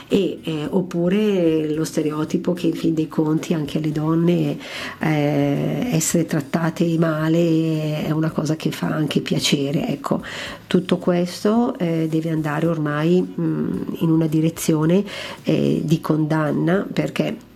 e, 0.08 0.40
eh, 0.44 0.68
oppure 0.70 1.74
lo 1.74 1.84
stereotipo 1.84 2.54
che 2.54 2.68
in 2.68 2.74
fin 2.74 2.94
dei 2.94 3.08
conti 3.08 3.54
anche 3.54 3.78
alle 3.78 3.92
donne 3.92 4.58
eh, 5.00 5.88
essere 5.92 6.26
trattate 6.26 6.98
male 6.98 8.06
è 8.06 8.12
una 8.12 8.32
cosa 8.32 8.56
che 8.56 8.72
fa 8.72 8.88
anche 8.88 9.22
piacere 9.22 9.51
piacere. 9.52 9.88
Ecco, 9.88 10.22
tutto 10.68 10.98
questo 10.98 11.78
eh, 11.78 12.08
deve 12.10 12.30
andare 12.30 12.68
ormai 12.68 13.22
mh, 13.22 13.98
in 14.00 14.10
una 14.10 14.28
direzione 14.28 15.04
eh, 15.44 15.82
di 15.84 16.00
condanna 16.00 16.88
perché 16.92 17.50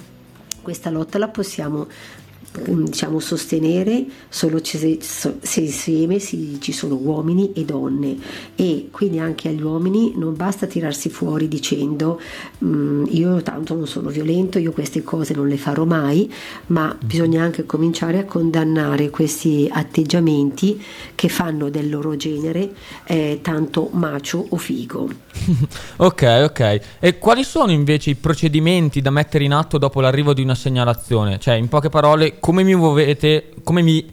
questa 0.61 0.89
lotta 0.89 1.17
la 1.17 1.27
possiamo 1.27 1.85
Mm, 1.85 2.14
diciamo, 2.63 3.19
sostenere 3.19 4.05
solo 4.29 4.59
se, 4.63 4.99
se 5.01 5.59
insieme 5.59 6.19
si, 6.19 6.57
ci 6.59 6.71
sono 6.71 6.95
uomini 6.95 7.53
e 7.53 7.65
donne 7.65 8.17
e 8.55 8.89
quindi 8.91 9.19
anche 9.19 9.49
agli 9.49 9.61
uomini 9.61 10.13
non 10.15 10.35
basta 10.35 10.65
tirarsi 10.65 11.09
fuori 11.09 11.47
dicendo 11.47 12.19
mm, 12.63 13.05
io 13.09 13.41
tanto 13.41 13.75
non 13.75 13.87
sono 13.87 14.09
violento, 14.09 14.59
io 14.59 14.71
queste 14.71 15.03
cose 15.03 15.33
non 15.33 15.47
le 15.47 15.57
farò 15.57 15.85
mai, 15.85 16.31
ma 16.67 16.95
bisogna 17.03 17.43
anche 17.43 17.65
cominciare 17.65 18.19
a 18.19 18.25
condannare 18.25 19.09
questi 19.09 19.69
atteggiamenti 19.71 20.81
che 21.15 21.29
fanno 21.29 21.69
del 21.69 21.89
loro 21.89 22.15
genere 22.15 22.73
eh, 23.05 23.39
tanto 23.41 23.89
macio 23.91 24.45
o 24.49 24.57
figo. 24.57 25.09
ok, 25.97 26.41
ok. 26.43 26.79
E 26.99 27.17
quali 27.17 27.43
sono 27.43 27.71
invece 27.71 28.11
i 28.11 28.15
procedimenti 28.15 29.01
da 29.01 29.09
mettere 29.09 29.43
in 29.43 29.53
atto 29.53 29.77
dopo 29.77 30.01
l'arrivo 30.01 30.33
di 30.33 30.41
una 30.41 30.55
segnalazione? 30.55 31.39
Cioè, 31.39 31.55
in 31.55 31.67
poche 31.67 31.89
parole, 31.89 32.39
come 32.45 32.61
mi 32.61 32.75
muovete, 32.75 33.53
come 33.63 33.81
mi, 33.81 34.07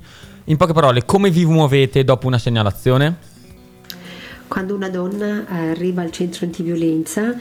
in 0.45 0.57
poche 0.57 0.73
parole, 0.73 1.05
come 1.05 1.29
vi 1.29 1.45
muovete 1.45 2.03
dopo 2.03 2.27
una 2.29 2.39
segnalazione? 2.39 3.19
Quando 4.53 4.75
una 4.75 4.91
donna 4.91 5.47
arriva 5.49 6.03
al 6.03 6.11
centro 6.11 6.45
antiviolenza, 6.45 7.35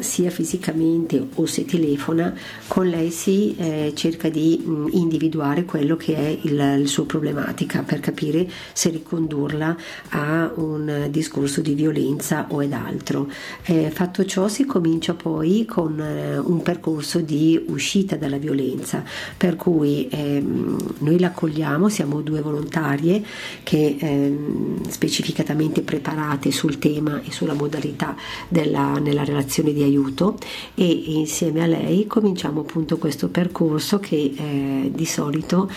sia 0.00 0.30
fisicamente 0.30 1.28
o 1.34 1.46
se 1.46 1.64
telefona, 1.64 2.34
con 2.66 2.88
lei 2.88 3.12
si 3.12 3.54
eh, 3.56 3.92
cerca 3.94 4.28
di 4.30 4.60
mm, 4.60 4.88
individuare 4.94 5.64
quello 5.64 5.94
che 5.94 6.16
è 6.16 6.38
il, 6.42 6.78
il 6.80 6.88
suo 6.88 7.04
problematica 7.04 7.84
per 7.84 8.00
capire 8.00 8.50
se 8.72 8.90
ricondurla 8.90 9.76
a 10.08 10.50
un 10.56 11.06
discorso 11.08 11.60
di 11.60 11.74
violenza 11.74 12.46
o 12.48 12.64
ed 12.64 12.72
altro. 12.72 13.30
Eh, 13.62 13.90
fatto 13.90 14.24
ciò 14.24 14.48
si 14.48 14.64
comincia 14.64 15.14
poi 15.14 15.64
con 15.64 16.00
eh, 16.00 16.36
un 16.36 16.62
percorso 16.62 17.20
di 17.20 17.64
uscita 17.68 18.16
dalla 18.16 18.38
violenza, 18.38 19.04
per 19.36 19.54
cui 19.54 20.08
ehm, 20.10 20.94
noi 20.98 21.20
l'accogliamo, 21.20 21.88
siamo 21.88 22.22
due 22.22 22.40
volontarie 22.40 23.22
che 23.62 23.96
ehm, 24.00 24.88
specificatamente 24.88 25.82
preparate 25.82 26.22
preparate 26.24 26.50
sul 26.50 26.78
tema 26.78 27.20
e 27.22 27.30
sulla 27.30 27.52
modalità 27.52 28.16
della, 28.48 28.98
nella 28.98 29.24
relazione 29.24 29.72
di 29.72 29.82
aiuto 29.82 30.38
e 30.74 30.86
insieme 30.86 31.62
a 31.62 31.66
lei 31.66 32.06
cominciamo 32.06 32.60
appunto 32.60 32.96
questo 32.96 33.28
percorso 33.28 33.98
che 33.98 34.34
eh, 34.36 34.90
di 34.92 35.06
solito 35.06 35.70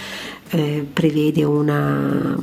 eh, 0.49 0.87
prevede 0.91 1.43
una 1.43 2.37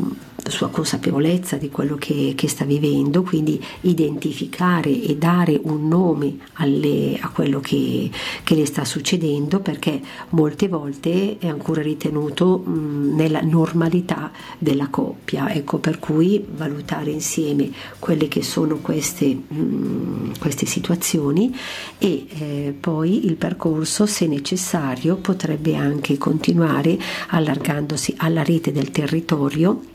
sua 0.51 0.69
consapevolezza 0.69 1.57
di 1.57 1.71
quello 1.71 1.97
che, 1.97 2.35
che, 2.37 2.49
sta 2.49 2.65
vivendo, 2.65 3.23
quindi 3.23 3.63
identificare 3.83 4.91
e 4.91 5.17
dare 5.17 5.59
un 5.63 5.89
nome 5.89 6.37
alle, 6.55 7.19
a 7.21 7.29
quello 7.29 7.61
che, 7.61 8.11
che, 8.43 8.55
le 8.55 8.67
sta 8.67 8.85
succedendo, 8.85 9.61
perché 9.61 10.01
molte 10.31 10.69
volte 10.69 11.39
è 11.39 11.49
ancora 11.49 11.83
ritenuto 11.83 12.59
mh, 12.59 13.15
nella 13.15 13.41
normalità 13.41 14.31
della 14.59 14.89
coppia. 14.89 15.53
Ecco, 15.53 15.79
per 15.79 15.99
cui 15.99 16.45
valutare 16.55 17.11
insieme 17.11 17.71
quelle 17.99 18.29
che 18.29 18.43
sono 18.43 18.77
queste, 18.77 19.27
mh, 19.27 20.39
queste 20.39 20.67
situazioni 20.67 21.55
e 21.99 22.27
eh, 22.29 22.77
poi 22.79 23.27
il 23.27 23.37
percorso, 23.37 24.07
se 24.07 24.27
necessario, 24.27 25.17
potrebbe 25.17 25.77
anche 25.77 26.19
continuare 26.19 26.99
allargandosi 27.29 28.15
alla 28.19 28.43
rete 28.43 28.73
del 28.73 28.91
territorio 28.91 29.93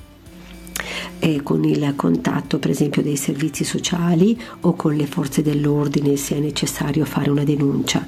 eh, 1.20 1.42
con 1.44 1.64
il 1.64 1.94
contatto 1.96 2.60
per 2.60 2.70
esempio 2.70 3.02
dei 3.02 3.16
servizi 3.16 3.64
sociali 3.64 4.40
o 4.62 4.74
con 4.74 4.96
le 4.96 5.06
forze 5.06 5.42
dell'ordine 5.42 6.16
se 6.16 6.38
è 6.38 6.40
necessario 6.40 7.06
fare 7.06 7.30
una 7.30 7.44
denuncia. 7.44 8.06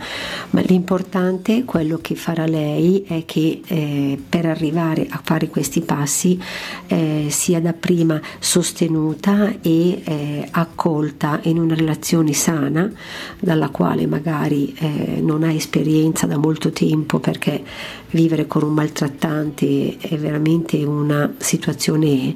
Ma 0.52 0.62
l'importante, 0.62 1.64
quello 1.64 2.00
che 2.02 2.16
farà 2.16 2.46
lei, 2.46 3.04
è 3.08 3.24
che 3.26 3.62
eh, 3.66 4.20
per 4.28 4.46
arrivare 4.46 5.08
a 5.10 5.22
fare 5.24 5.50
questi 5.50 5.82
passi 5.82 6.40
eh, 6.88 7.28
sia 7.30 7.60
dapprima 7.60 8.20
sostenuta 8.40 9.54
e 9.62 10.02
eh, 10.04 10.48
accolta 10.52 11.40
in 11.44 11.58
una 11.58 11.76
relazione 11.76 12.34
sana 12.34 12.92
dalla 13.40 13.70
quale 13.70 14.06
magari 14.08 14.74
eh, 14.78 15.20
non 15.22 15.44
ha 15.44 15.52
esperienza 15.52 16.28
da 16.28 16.38
molto 16.38 16.72
tempo 16.72 17.20
perché 17.20 17.64
vivere 18.12 18.48
con 18.48 18.64
un 18.64 18.74
maltrattante 18.74 19.98
è 19.98 20.18
veramente 20.18 20.84
una 20.84 21.34
situazione 21.38 22.36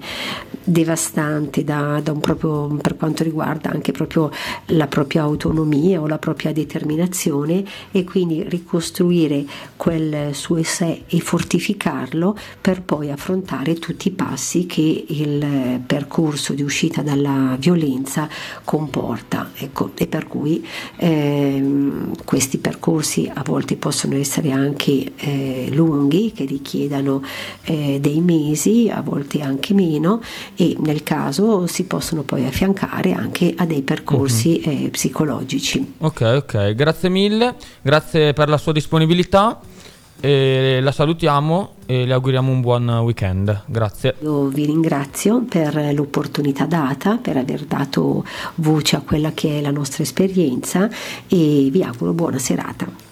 devastante 0.66 1.64
da, 1.64 2.00
da 2.02 2.14
proprio, 2.14 2.68
per 2.82 2.98
quanto 2.98 3.24
riguarda 3.24 3.70
anche 3.70 3.92
proprio 3.92 4.32
la 4.68 4.88
propria 4.88 5.22
autonomia 5.22 6.02
o 6.02 6.08
la 6.08 6.18
propria 6.18 6.52
determinazione 6.52 7.64
e 7.92 8.04
quindi 8.04 8.44
ricostruire 8.48 9.46
quel 9.76 10.34
suo 10.34 10.62
sé 10.64 11.04
e 11.08 11.20
fortificarlo 11.20 12.36
per 12.60 12.82
poi 12.82 13.12
affrontare 13.12 13.76
tutti 13.76 14.08
i 14.08 14.12
passi 14.12 14.66
che 14.66 15.06
il 15.08 15.82
percorso 15.86 16.54
di 16.54 16.64
uscita 16.64 17.02
dalla 17.02 17.56
violenza 17.60 18.28
comporta. 18.64 19.52
Ecco, 19.56 19.92
e 19.96 20.08
per 20.08 20.28
cui 20.28 20.66
ehm, 20.98 22.24
questi 22.26 22.58
percorsi 22.58 23.30
a 23.32 23.44
volte 23.46 23.76
possono 23.76 24.16
essere 24.16 24.52
anche 24.52 25.12
eh, 25.16 25.65
lunghi 25.70 26.32
che 26.32 26.46
richiedano 26.46 27.22
eh, 27.64 28.00
dei 28.00 28.22
mesi 28.22 28.90
a 28.92 29.02
volte 29.02 29.42
anche 29.42 29.74
meno 29.74 30.22
e 30.56 30.76
nel 30.80 31.04
caso 31.04 31.68
si 31.68 31.86
possono 31.86 32.24
poi 32.24 32.46
affiancare 32.46 33.14
anche 33.14 33.54
a 33.56 33.66
dei 33.66 33.82
percorsi 33.82 34.60
eh, 34.60 34.90
psicologici. 34.90 35.94
Ok, 36.00 36.22
ok, 36.22 36.74
grazie 36.74 37.10
mille, 37.10 37.56
grazie 37.82 38.34
per 38.34 38.50
la 38.50 38.58
sua 38.58 38.72
disponibilità. 38.72 39.60
E 40.22 40.80
la 40.82 40.92
salutiamo 40.92 41.74
e 41.86 42.06
le 42.06 42.14
auguriamo 42.14 42.50
un 42.50 42.62
buon 42.62 42.88
weekend. 43.04 43.64
Grazie. 43.66 44.16
Io 44.22 44.46
vi 44.48 44.66
ringrazio 44.66 45.44
per 45.44 45.94
l'opportunità 45.94 46.66
data, 46.66 47.18
per 47.18 47.38
aver 47.38 47.66
dato 47.66 48.26
voce 48.56 48.96
a 48.96 49.02
quella 49.02 49.34
che 49.34 49.60
è 49.60 49.62
la 49.62 49.72
nostra 49.72 50.04
esperienza 50.04 50.90
e 51.28 51.68
vi 51.70 51.84
auguro 51.84 52.14
buona 52.14 52.40
serata. 52.40 53.05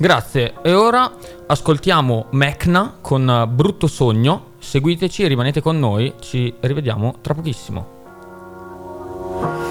Grazie. 0.00 0.54
E 0.62 0.72
ora 0.72 1.12
ascoltiamo 1.46 2.28
Mecna 2.30 2.94
con 3.02 3.46
Brutto 3.52 3.86
Sogno. 3.86 4.52
Seguiteci 4.58 5.24
e 5.24 5.28
rimanete 5.28 5.60
con 5.60 5.78
noi. 5.78 6.14
Ci 6.20 6.54
rivediamo 6.58 7.16
tra 7.20 7.34
pochissimo. 7.34 7.98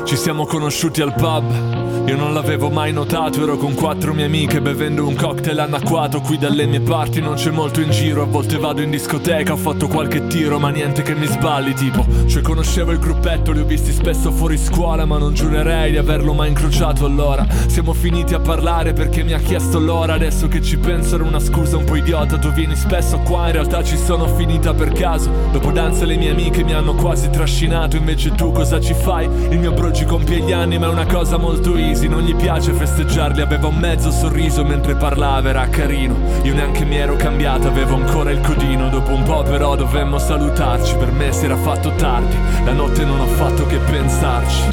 Ci 0.04 0.16
siamo 0.16 0.46
conosciuti 0.46 1.02
al 1.02 1.16
pub, 1.16 1.99
io 2.10 2.16
non 2.16 2.34
l'avevo 2.34 2.72
mai 2.72 2.92
notato, 2.92 3.44
ero 3.44 3.56
con 3.56 3.76
quattro 3.76 4.16
mie 4.16 4.26
amiche 4.26 4.62
bevendo 4.62 5.08
un 5.08 5.14
cocktail 5.14 5.60
anacquato, 5.60 6.22
qui 6.22 6.40
dalle 6.40 6.66
mie 6.66 6.80
parti 6.80 7.22
non 7.22 7.36
c'è 7.36 7.52
molto 7.52 7.82
in 7.82 7.92
giro, 7.92 8.24
a 8.24 8.26
volte 8.26 8.58
vado 8.58 8.82
in 8.82 8.90
discoteca, 8.90 9.54
ho 9.54 9.58
fatto 9.58 9.88
qualche 9.88 10.26
tiro, 10.26 10.58
ma 10.58 10.72
niente 10.72 11.04
che 11.04 11.14
mi 11.14 11.28
sballi 11.28 11.76
tipo, 11.76 12.04
cioè 12.26 12.42
conoscevo 12.42 12.94
il 12.94 12.98
gruppetto, 12.98 13.52
li 13.52 13.60
ho 13.60 13.64
visti 13.64 13.92
spesso 13.92 14.32
fuori 14.32 14.58
scuola, 14.58 15.06
ma 15.06 15.20
non 15.20 15.36
giurerei 15.36 15.92
di 15.92 15.98
averlo 15.98 16.34
mai 16.34 16.48
incrociato 16.48 17.06
allora, 17.06 17.46
siamo 17.68 17.94
finiti 17.94 18.34
a 18.34 18.40
parlare 18.40 18.94
perché 18.94 19.22
mi 19.22 19.34
ha 19.34 19.40
chiesto 19.40 19.78
l'ora, 19.78 20.16
adesso 20.16 20.48
che 20.48 20.64
ci 20.64 20.78
penso 20.78 21.14
era 21.14 21.24
una 21.24 21.40
scusa 21.40 21.78
un 21.78 21.84
po' 21.84 21.96
idiota, 21.96 22.40
tu 22.40 22.52
vieni 22.52 22.76
spesso 22.76 23.20
qua, 23.20 23.46
in 23.46 23.52
realtà 23.52 23.84
ci 23.84 23.98
sono 23.98 24.26
finita 24.30 24.74
per 24.74 24.94
caso, 24.94 25.30
dopo 25.52 25.70
danza 25.70 26.06
le 26.06 26.16
mie 26.16 26.32
amiche 26.32 26.64
mi 26.64 26.74
hanno 26.74 26.96
quasi 26.96 27.30
trascinato, 27.30 27.98
invece 27.98 28.32
tu 28.32 28.52
cosa 28.52 28.80
ci 28.80 28.96
fai? 28.96 29.30
Il 29.52 29.60
mio 29.60 29.74
bro 29.74 29.92
ci 29.92 30.06
compie 30.06 30.40
gli 30.40 30.52
anni 30.52 30.80
ma 30.80 30.88
è 30.88 30.90
una 30.90 31.06
cosa 31.06 31.38
molto 31.38 31.76
easy 31.76 31.99
Non 32.08 32.22
gli 32.22 32.36
piace 32.36 32.74
festeggiarli. 32.74 33.42
Aveva 33.42 33.68
un 33.68 33.76
mezzo 33.76 34.12
sorriso 34.12 34.64
mentre 34.64 34.96
parlava 34.96 35.50
era 35.50 35.68
carino. 35.70 36.16
Io 36.44 36.54
neanche 36.54 36.86
mi 36.86 36.98
ero 36.98 37.16
cambiato 37.16 37.68
Avevo 37.68 37.96
ancora 37.96 38.32
il 38.32 38.42
codino. 38.42 38.90
Dopo 38.90 39.12
un 39.14 39.24
po' 39.24 39.44
però 39.44 39.76
dovemmo 39.76 40.18
salutarci. 40.18 40.96
Per 40.96 41.12
me 41.12 41.32
si 41.32 41.46
era 41.46 41.58
fatto 41.58 41.94
tardi. 41.96 42.36
La 42.66 42.74
notte 42.74 43.06
non 43.06 43.20
ho 43.20 43.28
fatto 43.28 43.66
che 43.66 43.78
pensarci. 43.78 44.70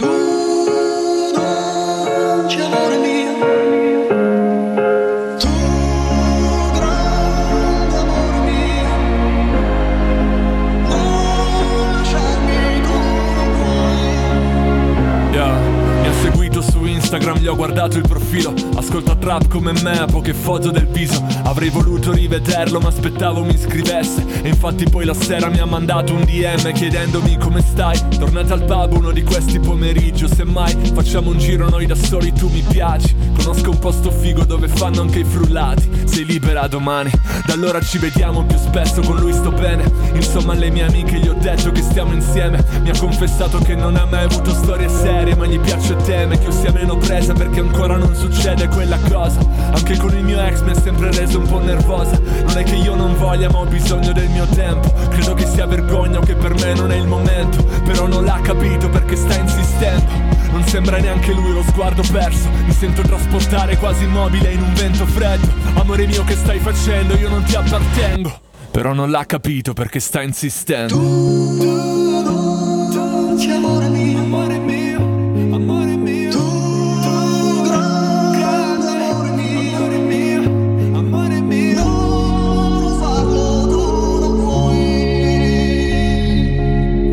Dolce 2.46 2.60
amore 2.60 2.98
mio 2.98 3.15
guardato 17.56 17.96
il 17.96 18.06
profilo. 18.06 18.54
Ascolta 18.76 19.16
trap 19.16 19.48
come 19.48 19.72
me, 19.82 19.98
ha 19.98 20.06
poche 20.06 20.34
foto 20.34 20.70
del 20.70 20.86
viso. 20.86 21.24
Avrei 21.44 21.70
voluto 21.70 22.12
rivederlo 22.12 22.78
ma 22.78 22.88
aspettavo 22.88 23.42
mi 23.42 23.56
scrivesse. 23.56 24.24
E 24.42 24.48
infatti 24.48 24.84
poi 24.88 25.04
la 25.04 25.14
sera 25.14 25.48
mi 25.48 25.58
ha 25.58 25.66
mandato 25.66 26.12
un 26.12 26.24
DM 26.24 26.72
chiedendomi 26.72 27.38
come 27.38 27.62
stai. 27.62 28.00
Tornate 28.18 28.52
al 28.52 28.64
pub 28.64 28.92
uno 28.92 29.10
di 29.10 29.22
questi 29.22 29.58
pomeriggi 29.58 30.26
Semmai 30.36 30.74
facciamo 30.92 31.30
un 31.30 31.38
giro 31.38 31.68
noi 31.68 31.86
da 31.86 31.94
soli, 31.94 32.32
tu 32.32 32.48
mi 32.48 32.60
piaci 32.60 33.14
Conosco 33.46 33.70
un 33.70 33.78
posto 33.78 34.10
figo 34.10 34.44
dove 34.44 34.66
fanno 34.66 35.02
anche 35.02 35.20
i 35.20 35.24
frullati. 35.24 35.88
Sei 36.06 36.24
libera 36.24 36.66
domani, 36.66 37.12
da 37.44 37.52
allora 37.52 37.80
ci 37.80 37.96
vediamo 37.98 38.44
più 38.44 38.58
spesso 38.58 39.00
Con 39.02 39.18
lui 39.18 39.32
sto 39.32 39.52
bene, 39.52 39.88
insomma 40.14 40.52
alle 40.52 40.68
mie 40.68 40.82
amiche 40.82 41.20
gli 41.20 41.28
ho 41.28 41.34
detto 41.34 41.70
che 41.70 41.80
stiamo 41.80 42.12
insieme. 42.12 42.64
Mi 42.82 42.90
ha 42.90 42.98
confessato 42.98 43.58
che 43.58 43.76
non 43.76 43.94
ha 43.94 44.04
mai 44.04 44.24
avuto 44.24 44.52
storie 44.52 44.88
serie 44.88 45.36
Ma 45.36 45.46
gli 45.46 45.60
piace 45.60 45.92
e 45.92 46.02
teme 46.02 46.36
che 46.38 46.46
io 46.46 46.50
sia 46.50 46.72
meno 46.72 46.96
presa 46.96 47.34
Perché 47.34 47.60
ancora 47.60 47.96
non 47.96 48.16
succede 48.16 48.66
quella 48.66 48.98
cosa. 49.08 49.38
Anche 49.70 49.96
con 49.96 50.12
il 50.16 50.24
mio 50.24 50.40
ex 50.40 50.62
mi 50.62 50.70
ha 50.72 50.80
sempre 50.80 51.12
reso 51.12 51.38
un 51.38 51.46
po' 51.46 51.60
nervosa. 51.60 52.18
Non 52.18 52.58
è 52.58 52.64
che 52.64 52.74
io 52.74 52.96
non 52.96 53.14
voglia 53.16 53.48
ma 53.48 53.58
ho 53.58 53.66
bisogno 53.66 54.12
del 54.12 54.28
mio 54.28 54.46
tempo. 54.46 54.92
Credo 55.10 55.34
che 55.34 55.46
sia 55.46 55.66
vergogna 55.66 56.18
o 56.18 56.22
che 56.22 56.34
per 56.34 56.52
me 56.54 56.74
non 56.74 56.90
è 56.90 56.96
il 56.96 57.06
momento. 57.06 57.62
Però 57.84 58.08
non 58.08 58.24
l'ha 58.24 58.40
capito 58.42 58.88
perché 58.88 59.14
sta 59.14 59.36
insistendo. 59.38 60.34
Non 60.50 60.66
sembra 60.66 60.96
neanche 60.96 61.32
lui 61.32 61.52
lo 61.52 61.62
sguardo 61.62 62.02
perso. 62.10 62.48
Mi 62.64 62.72
sento 62.72 63.02
trasportare 63.36 63.76
quasi 63.76 64.04
immobile 64.04 64.52
in 64.52 64.62
un 64.62 64.72
vento 64.72 65.04
freddo. 65.04 65.46
Amore 65.74 66.06
mio 66.06 66.24
che 66.24 66.34
stai 66.34 66.58
facendo? 66.58 67.14
Io 67.16 67.28
non 67.28 67.42
ti 67.44 67.54
appartengo. 67.54 68.40
Però 68.70 68.94
non 68.94 69.10
l'ha 69.10 69.26
capito 69.26 69.74
perché 69.74 70.00
sta 70.00 70.22
insistendo. 70.22 70.96
Dolce 72.92 73.50
amore 73.52 73.88
mio 73.88 74.18
amore 74.18 74.58
mio 74.58 74.98
amore 75.54 75.96
mio. 75.96 76.30
Tu 76.30 77.62
grande 77.62 78.88
amore 78.88 79.30
mio 79.30 79.76
amore 79.76 79.98
mio 79.98 80.42
amore 80.98 81.40
mio. 81.40 81.84
Non 81.84 82.98
farlo 82.98 83.68
tu 83.68 84.18
non 84.18 84.36
puoi 84.38 84.76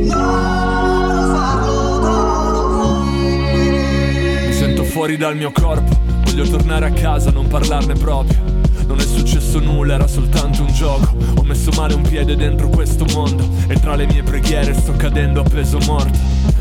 non 0.08 1.34
farlo 1.36 2.00
tu 2.00 2.16
non 2.52 2.66
puoi 2.78 4.48
Mi 4.48 4.54
sento 4.54 4.84
fuori 4.84 5.18
dal 5.18 5.36
mio 5.36 5.52
corpo 5.52 5.93
Voglio 6.36 6.50
tornare 6.50 6.88
a 6.88 6.92
casa, 6.92 7.30
non 7.30 7.46
parlarne 7.46 7.94
proprio. 7.94 8.40
Non 8.88 9.00
è 9.00 9.04
successo 9.04 9.60
nulla, 9.60 9.94
era 9.94 10.08
soltanto 10.08 10.64
un 10.64 10.74
gioco. 10.74 11.16
Ho 11.36 11.44
messo 11.44 11.70
male 11.76 11.94
un 11.94 12.02
piede 12.02 12.36
dentro 12.36 12.70
questo 12.70 13.06
mondo. 13.14 13.48
E 13.68 13.80
tra 13.80 13.94
le 13.96 14.08
mie 14.08 14.24
preghiere 14.24 14.74
sto 14.74 14.94
cadendo 14.94 15.42
a 15.42 15.44
peso 15.44 15.78
morto. 15.86 16.18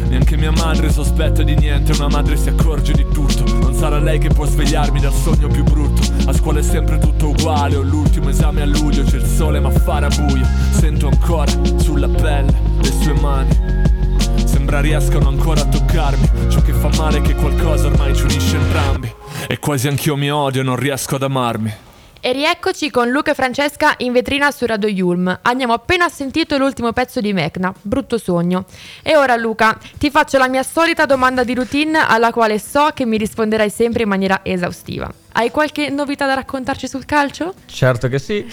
Neanche 0.08 0.36
mia 0.36 0.50
madre 0.50 0.92
sospetta 0.92 1.42
di 1.42 1.54
niente 1.54 1.92
Una 1.92 2.08
madre 2.08 2.36
si 2.36 2.50
accorge 2.50 2.92
di 2.92 3.06
tutto. 3.14 3.44
Non 3.60 3.72
sarà 3.72 3.98
lei 3.98 4.18
che 4.18 4.28
può 4.28 4.44
svegliarmi 4.44 5.00
dal 5.00 5.14
sogno 5.14 5.48
più 5.48 5.64
brutto. 5.64 6.02
A 6.26 6.34
scuola 6.34 6.58
è 6.58 6.62
sempre 6.62 6.98
tutto 6.98 7.28
uguale 7.28 7.76
Ho 7.76 7.82
l'ultimo 7.82 8.28
esame 8.28 8.60
a 8.60 8.66
luglio 8.66 9.04
C'è 9.04 9.16
il 9.16 9.24
sole 9.26 9.58
ma 9.58 9.70
farà 9.70 10.08
buio 10.08 10.46
Sento 10.72 11.08
ancora 11.08 11.50
sulla 11.76 12.08
pelle 12.08 12.52
le 12.78 12.92
sue 13.00 13.18
mani. 13.18 13.56
Sembra 14.44 14.82
riescano 14.82 15.28
ancora 15.28 15.62
a 15.62 15.64
toccarmi. 15.64 16.30
Ciò 16.50 16.60
che 16.60 16.74
fa 16.74 16.90
male 16.98 17.18
è 17.18 17.22
che 17.22 17.34
qualcosa 17.34 17.86
ormai 17.86 18.14
ci 18.14 18.24
unisce 18.24 18.56
entrambi 18.56 19.20
E 19.46 19.58
quasi 19.58 19.88
anch'io 19.88 20.16
mi 20.16 20.30
odio 20.30 20.60
e 20.60 20.64
non 20.64 20.76
riesco 20.76 21.16
ad 21.16 21.22
amarmi 21.22 21.74
E 22.20 22.32
rieccoci 22.32 22.90
con 22.90 23.08
Luca 23.08 23.32
e 23.32 23.34
Francesca 23.34 23.94
in 23.98 24.12
vetrina 24.12 24.52
su 24.52 24.64
Radio 24.64 24.88
Yulm. 24.88 25.40
Abbiamo 25.42 25.72
appena 25.72 26.08
sentito 26.08 26.56
l'ultimo 26.56 26.92
pezzo 26.92 27.20
di 27.20 27.32
Mecna, 27.32 27.74
Brutto 27.82 28.16
Sogno. 28.16 28.64
E 29.02 29.16
ora 29.16 29.34
Luca, 29.34 29.76
ti 29.98 30.08
faccio 30.10 30.38
la 30.38 30.48
mia 30.48 30.62
solita 30.62 31.04
domanda 31.04 31.42
di 31.42 31.54
routine 31.54 31.98
alla 31.98 32.30
quale 32.30 32.60
so 32.60 32.90
che 32.94 33.04
mi 33.04 33.16
risponderai 33.16 33.68
sempre 33.68 34.04
in 34.04 34.08
maniera 34.08 34.40
esaustiva. 34.44 35.12
Hai 35.32 35.50
qualche 35.50 35.88
novità 35.88 36.26
da 36.26 36.34
raccontarci 36.34 36.86
sul 36.86 37.06
calcio? 37.06 37.54
Certo 37.66 38.06
che 38.06 38.20
sì. 38.20 38.46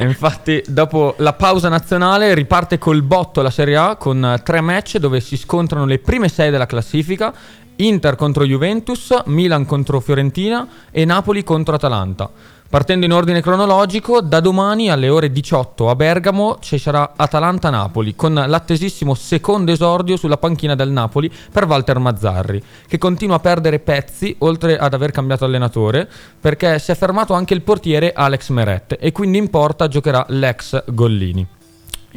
Infatti, 0.00 0.62
dopo 0.66 1.14
la 1.18 1.32
pausa 1.32 1.68
nazionale, 1.68 2.34
riparte 2.34 2.78
col 2.78 3.02
botto 3.02 3.42
la 3.42 3.50
Serie 3.50 3.76
A 3.76 3.96
con 3.96 4.40
tre 4.44 4.60
match 4.60 4.98
dove 4.98 5.18
si 5.20 5.36
scontrano 5.36 5.86
le 5.86 5.98
prime 5.98 6.28
sei 6.28 6.50
della 6.50 6.66
classifica. 6.66 7.34
Inter 7.76 8.16
contro 8.16 8.44
Juventus, 8.44 9.14
Milan 9.26 9.66
contro 9.66 10.00
Fiorentina 10.00 10.66
e 10.90 11.04
Napoli 11.04 11.44
contro 11.44 11.74
Atalanta. 11.74 12.30
Partendo 12.68 13.06
in 13.06 13.12
ordine 13.12 13.40
cronologico, 13.40 14.20
da 14.20 14.40
domani 14.40 14.90
alle 14.90 15.08
ore 15.08 15.30
18 15.30 15.88
a 15.88 15.94
Bergamo 15.94 16.58
ci 16.60 16.78
sarà 16.78 17.12
Atalanta-Napoli 17.14 18.16
con 18.16 18.34
l'attesissimo 18.34 19.14
secondo 19.14 19.70
esordio 19.70 20.16
sulla 20.16 20.36
panchina 20.36 20.74
del 20.74 20.90
Napoli 20.90 21.30
per 21.52 21.66
Walter 21.66 22.00
Mazzarri, 22.00 22.60
che 22.88 22.98
continua 22.98 23.36
a 23.36 23.40
perdere 23.40 23.78
pezzi 23.78 24.34
oltre 24.38 24.78
ad 24.78 24.94
aver 24.94 25.12
cambiato 25.12 25.44
allenatore, 25.44 26.08
perché 26.40 26.80
si 26.80 26.90
è 26.90 26.96
fermato 26.96 27.34
anche 27.34 27.54
il 27.54 27.62
portiere 27.62 28.12
Alex 28.12 28.48
Meret 28.48 28.96
e 28.98 29.12
quindi 29.12 29.38
in 29.38 29.48
porta 29.48 29.86
giocherà 29.86 30.26
l'ex 30.28 30.82
Gollini. 30.86 31.55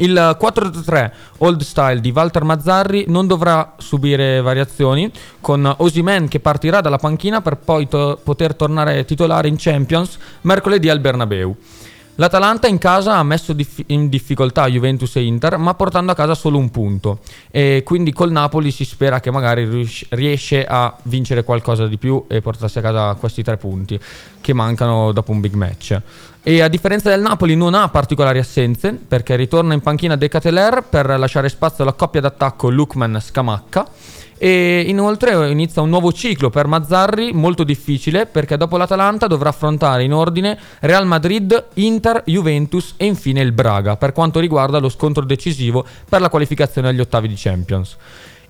Il 0.01 0.37
4-3 0.39 1.11
old 1.39 1.61
style 1.61 1.99
di 1.99 2.11
Walter 2.11 2.43
Mazzarri 2.43 3.05
non 3.07 3.27
dovrà 3.27 3.73
subire 3.77 4.41
variazioni, 4.41 5.11
con 5.41 5.73
Osimen 5.77 6.27
che 6.27 6.39
partirà 6.39 6.79
dalla 6.81 6.97
panchina 6.97 7.41
per 7.41 7.57
poi 7.57 7.87
to- 7.87 8.19
poter 8.23 8.55
tornare 8.55 9.03
titolare 9.03 9.47
in 9.47 9.55
Champions 9.57 10.17
mercoledì 10.41 10.89
al 10.89 10.99
Bernabeu. 10.99 11.55
L'Atalanta 12.19 12.67
in 12.67 12.79
casa 12.79 13.15
ha 13.15 13.23
messo 13.23 13.53
dif- 13.53 13.85
in 13.87 14.09
difficoltà 14.09 14.67
Juventus 14.67 15.15
e 15.15 15.23
Inter, 15.23 15.55
ma 15.55 15.73
portando 15.73 16.11
a 16.11 16.15
casa 16.15 16.35
solo 16.35 16.57
un 16.57 16.69
punto. 16.69 17.19
E 17.49 17.81
quindi 17.85 18.11
col 18.11 18.29
Napoli 18.29 18.71
si 18.71 18.83
spera 18.83 19.21
che 19.21 19.31
magari 19.31 19.63
rius- 19.63 20.05
riesce 20.09 20.65
a 20.65 20.93
vincere 21.03 21.45
qualcosa 21.45 21.87
di 21.87 21.97
più 21.97 22.25
e 22.27 22.41
portarsi 22.41 22.77
a 22.77 22.81
casa 22.81 23.13
questi 23.13 23.41
tre 23.41 23.55
punti 23.55 23.97
che 24.41 24.51
mancano 24.51 25.13
dopo 25.13 25.31
un 25.31 25.39
big 25.39 25.53
match. 25.53 26.01
E 26.43 26.61
a 26.61 26.67
differenza 26.67 27.09
del 27.09 27.21
Napoli 27.21 27.55
non 27.55 27.73
ha 27.73 27.87
particolari 27.87 28.39
assenze 28.39 28.91
perché 28.91 29.37
ritorna 29.37 29.73
in 29.73 29.79
panchina 29.79 30.17
De 30.17 30.27
Cateler 30.27 30.83
per 30.89 31.17
lasciare 31.17 31.47
spazio 31.47 31.83
alla 31.83 31.93
coppia 31.93 32.19
d'attacco 32.19 32.69
Lukman-Scamacca 32.69 33.87
e 34.41 34.85
inoltre 34.87 35.51
inizia 35.51 35.81
un 35.81 35.89
nuovo 35.89 36.13
ciclo 36.13 36.49
per 36.49 36.65
Mazzarri 36.65 37.33
molto 37.33 37.65
difficile 37.65 38.25
perché 38.25 38.55
dopo 38.55 38.77
l'Atalanta 38.77 39.27
dovrà 39.27 39.49
affrontare 39.49 40.03
in 40.03 40.13
ordine 40.13 40.57
Real 40.79 41.05
Madrid, 41.05 41.65
Inter, 41.73 42.23
Juventus 42.25 42.93
e 42.95 43.05
infine 43.05 43.41
il 43.41 43.51
Braga 43.51 43.97
per 43.97 44.13
quanto 44.13 44.39
riguarda 44.39 44.79
lo 44.79 44.87
scontro 44.87 45.25
decisivo 45.25 45.85
per 46.07 46.21
la 46.21 46.29
qualificazione 46.29 46.87
agli 46.87 47.01
ottavi 47.01 47.27
di 47.27 47.35
Champions. 47.35 47.97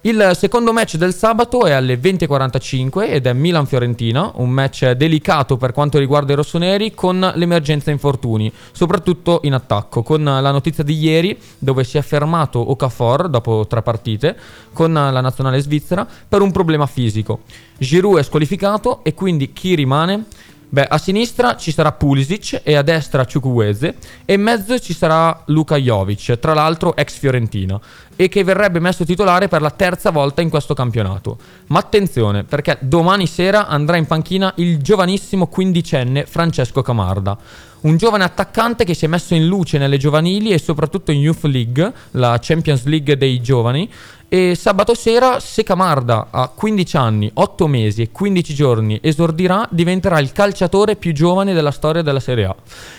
Il 0.03 0.31
secondo 0.33 0.71
match 0.71 0.95
del 0.95 1.13
sabato 1.13 1.65
è 1.65 1.73
alle 1.73 1.99
20.45 1.99 3.11
ed 3.11 3.25
è 3.25 3.33
Milan-Fiorentina, 3.33 4.31
un 4.35 4.49
match 4.49 4.91
delicato 4.91 5.57
per 5.57 5.73
quanto 5.73 5.97
riguarda 5.99 6.31
i 6.31 6.37
rossoneri 6.37 6.93
con 6.93 7.19
l'emergenza 7.35 7.91
infortuni, 7.91 8.49
soprattutto 8.71 9.41
in 9.43 9.53
attacco, 9.53 10.01
con 10.01 10.23
la 10.23 10.51
notizia 10.51 10.85
di 10.85 10.97
ieri 10.97 11.37
dove 11.57 11.83
si 11.83 11.97
è 11.97 12.01
fermato 12.01 12.71
Okafor 12.71 13.27
dopo 13.27 13.67
tre 13.67 13.81
partite 13.81 14.37
con 14.71 14.93
la 14.93 15.19
nazionale 15.19 15.59
svizzera 15.59 16.07
per 16.29 16.41
un 16.41 16.51
problema 16.51 16.85
fisico. 16.85 17.41
Giroud 17.77 18.19
è 18.19 18.23
squalificato 18.23 19.03
e 19.03 19.13
quindi 19.13 19.51
chi 19.51 19.75
rimane? 19.75 20.27
Beh, 20.71 20.85
a 20.85 20.99
sinistra 20.99 21.55
ci 21.55 21.71
sarà 21.71 21.93
Pulisic 21.93 22.61
e 22.63 22.75
a 22.75 22.83
destra 22.83 23.25
Ciucuese 23.25 23.95
e 24.23 24.33
in 24.33 24.41
mezzo 24.41 24.77
ci 24.77 24.93
sarà 24.93 25.41
Luka 25.47 25.77
Jovic, 25.77 26.37
tra 26.37 26.53
l'altro 26.53 26.95
ex 26.95 27.17
Fiorentina, 27.17 27.79
e 28.15 28.29
che 28.29 28.43
verrebbe 28.43 28.77
messo 28.79 29.03
titolare 29.03 29.47
per 29.47 29.61
la 29.61 29.71
terza 29.71 30.11
volta 30.11 30.41
in 30.41 30.49
questo 30.49 30.75
campionato. 30.75 31.39
Ma 31.69 31.79
attenzione, 31.79 32.43
perché 32.43 32.77
domani 32.81 33.25
sera 33.25 33.65
andrà 33.65 33.97
in 33.97 34.05
panchina 34.05 34.53
il 34.57 34.77
giovanissimo 34.79 35.47
quindicenne 35.47 36.27
Francesco 36.27 36.83
Camarda. 36.83 37.35
Un 37.81 37.97
giovane 37.97 38.25
attaccante 38.25 38.83
che 38.83 38.93
si 38.93 39.05
è 39.05 39.07
messo 39.07 39.33
in 39.33 39.47
luce 39.47 39.77
nelle 39.79 39.97
giovanili 39.97 40.51
e 40.51 40.59
soprattutto 40.59 41.11
in 41.11 41.21
Youth 41.21 41.45
League, 41.45 41.93
la 42.11 42.37
Champions 42.39 42.83
League 42.83 43.17
dei 43.17 43.41
giovani, 43.41 43.89
e 44.29 44.53
sabato 44.53 44.93
sera, 44.93 45.39
se 45.39 45.63
Camarda 45.63 46.27
a 46.29 46.49
15 46.49 46.97
anni, 46.97 47.31
8 47.33 47.67
mesi 47.67 48.03
e 48.03 48.11
15 48.11 48.53
giorni 48.53 48.99
esordirà, 49.01 49.67
diventerà 49.71 50.19
il 50.19 50.31
calciatore 50.31 50.95
più 50.95 51.13
giovane 51.13 51.53
della 51.53 51.71
storia 51.71 52.03
della 52.03 52.19
Serie 52.19 52.45
A. 52.45 52.55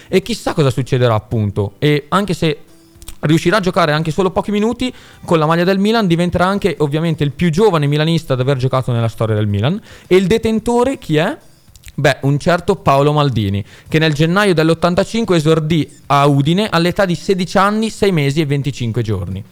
E 0.09 0.23
chissà 0.23 0.55
cosa 0.55 0.71
succederà 0.71 1.14
appunto. 1.14 1.75
E 1.79 2.07
anche 2.09 2.35
se 2.35 2.59
riuscirà 3.21 3.59
a 3.59 3.61
giocare 3.61 3.93
anche 3.93 4.11
solo 4.11 4.31
pochi 4.31 4.51
minuti 4.51 4.93
con 5.25 5.38
la 5.38 5.47
maglia 5.47 5.62
del 5.62 5.79
Milan, 5.79 6.09
diventerà 6.09 6.47
anche 6.47 6.75
ovviamente 6.79 7.23
il 7.23 7.31
più 7.31 7.51
giovane 7.51 7.87
milanista 7.87 8.33
ad 8.33 8.40
aver 8.40 8.57
giocato 8.57 8.90
nella 8.90 9.07
storia 9.07 9.37
del 9.37 9.47
Milan. 9.47 9.81
E 10.09 10.16
il 10.16 10.27
detentore 10.27 10.99
chi 10.99 11.16
è? 11.16 11.37
Beh, 11.95 12.19
un 12.23 12.38
certo 12.38 12.75
Paolo 12.75 13.12
Maldini, 13.12 13.64
che 13.87 14.01
nel 14.01 14.14
gennaio 14.14 14.55
dell'85 14.55 15.35
esordì 15.35 15.88
a 16.07 16.27
Udine 16.27 16.69
all'età 16.69 17.05
di 17.05 17.14
16 17.14 17.59
anni, 17.59 17.90
6 17.90 18.11
mesi 18.11 18.40
e 18.40 18.47
25 18.47 19.03
giorni. 19.03 19.45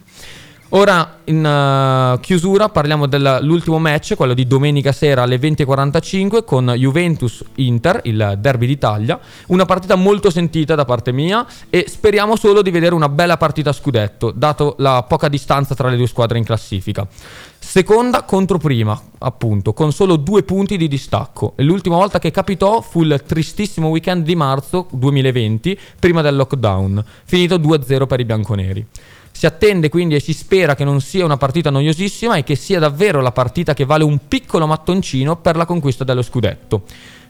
Ora 0.71 1.21
in 1.23 1.43
uh, 1.43 2.19
chiusura 2.19 2.69
parliamo 2.69 3.07
dell'ultimo 3.07 3.79
match, 3.79 4.13
quello 4.15 4.35
di 4.35 4.45
domenica 4.45 4.91
sera 4.91 5.23
alle 5.23 5.37
20.45 5.37 6.43
con 6.43 6.71
Juventus-Inter, 6.77 8.01
il 8.03 8.37
derby 8.37 8.67
d'Italia. 8.67 9.19
Una 9.47 9.65
partita 9.65 9.95
molto 9.95 10.29
sentita 10.29 10.75
da 10.75 10.85
parte 10.85 11.11
mia 11.11 11.43
e 11.71 11.85
speriamo 11.87 12.35
solo 12.35 12.61
di 12.61 12.69
vedere 12.69 12.93
una 12.93 13.09
bella 13.09 13.37
partita 13.37 13.71
a 13.71 13.73
scudetto, 13.73 14.29
dato 14.29 14.75
la 14.77 15.03
poca 15.07 15.27
distanza 15.27 15.73
tra 15.73 15.89
le 15.89 15.97
due 15.97 16.05
squadre 16.05 16.37
in 16.37 16.43
classifica. 16.43 17.07
Seconda 17.57 18.21
contro 18.21 18.59
prima, 18.59 18.99
appunto, 19.17 19.73
con 19.73 19.91
solo 19.91 20.17
due 20.17 20.43
punti 20.43 20.77
di 20.77 20.87
distacco. 20.87 21.53
E 21.55 21.63
l'ultima 21.63 21.95
volta 21.95 22.19
che 22.19 22.29
capitò 22.29 22.81
fu 22.81 23.01
il 23.01 23.23
tristissimo 23.25 23.87
weekend 23.87 24.23
di 24.23 24.35
marzo 24.35 24.85
2020, 24.91 25.79
prima 25.99 26.21
del 26.21 26.35
lockdown, 26.35 27.03
finito 27.25 27.57
2-0 27.57 28.05
per 28.05 28.19
i 28.19 28.25
bianconeri. 28.25 28.87
Si 29.31 29.45
attende 29.45 29.89
quindi 29.89 30.15
e 30.15 30.19
si 30.19 30.33
spera 30.33 30.75
che 30.75 30.83
non 30.83 31.01
sia 31.01 31.23
una 31.23 31.37
partita 31.37 31.69
noiosissima 31.69 32.35
e 32.35 32.43
che 32.43 32.55
sia 32.55 32.79
davvero 32.79 33.21
la 33.21 33.31
partita 33.31 33.73
che 33.73 33.85
vale 33.85 34.03
un 34.03 34.27
piccolo 34.27 34.67
mattoncino 34.67 35.37
per 35.37 35.55
la 35.55 35.65
conquista 35.65 36.03
dello 36.03 36.21
scudetto. 36.21 36.83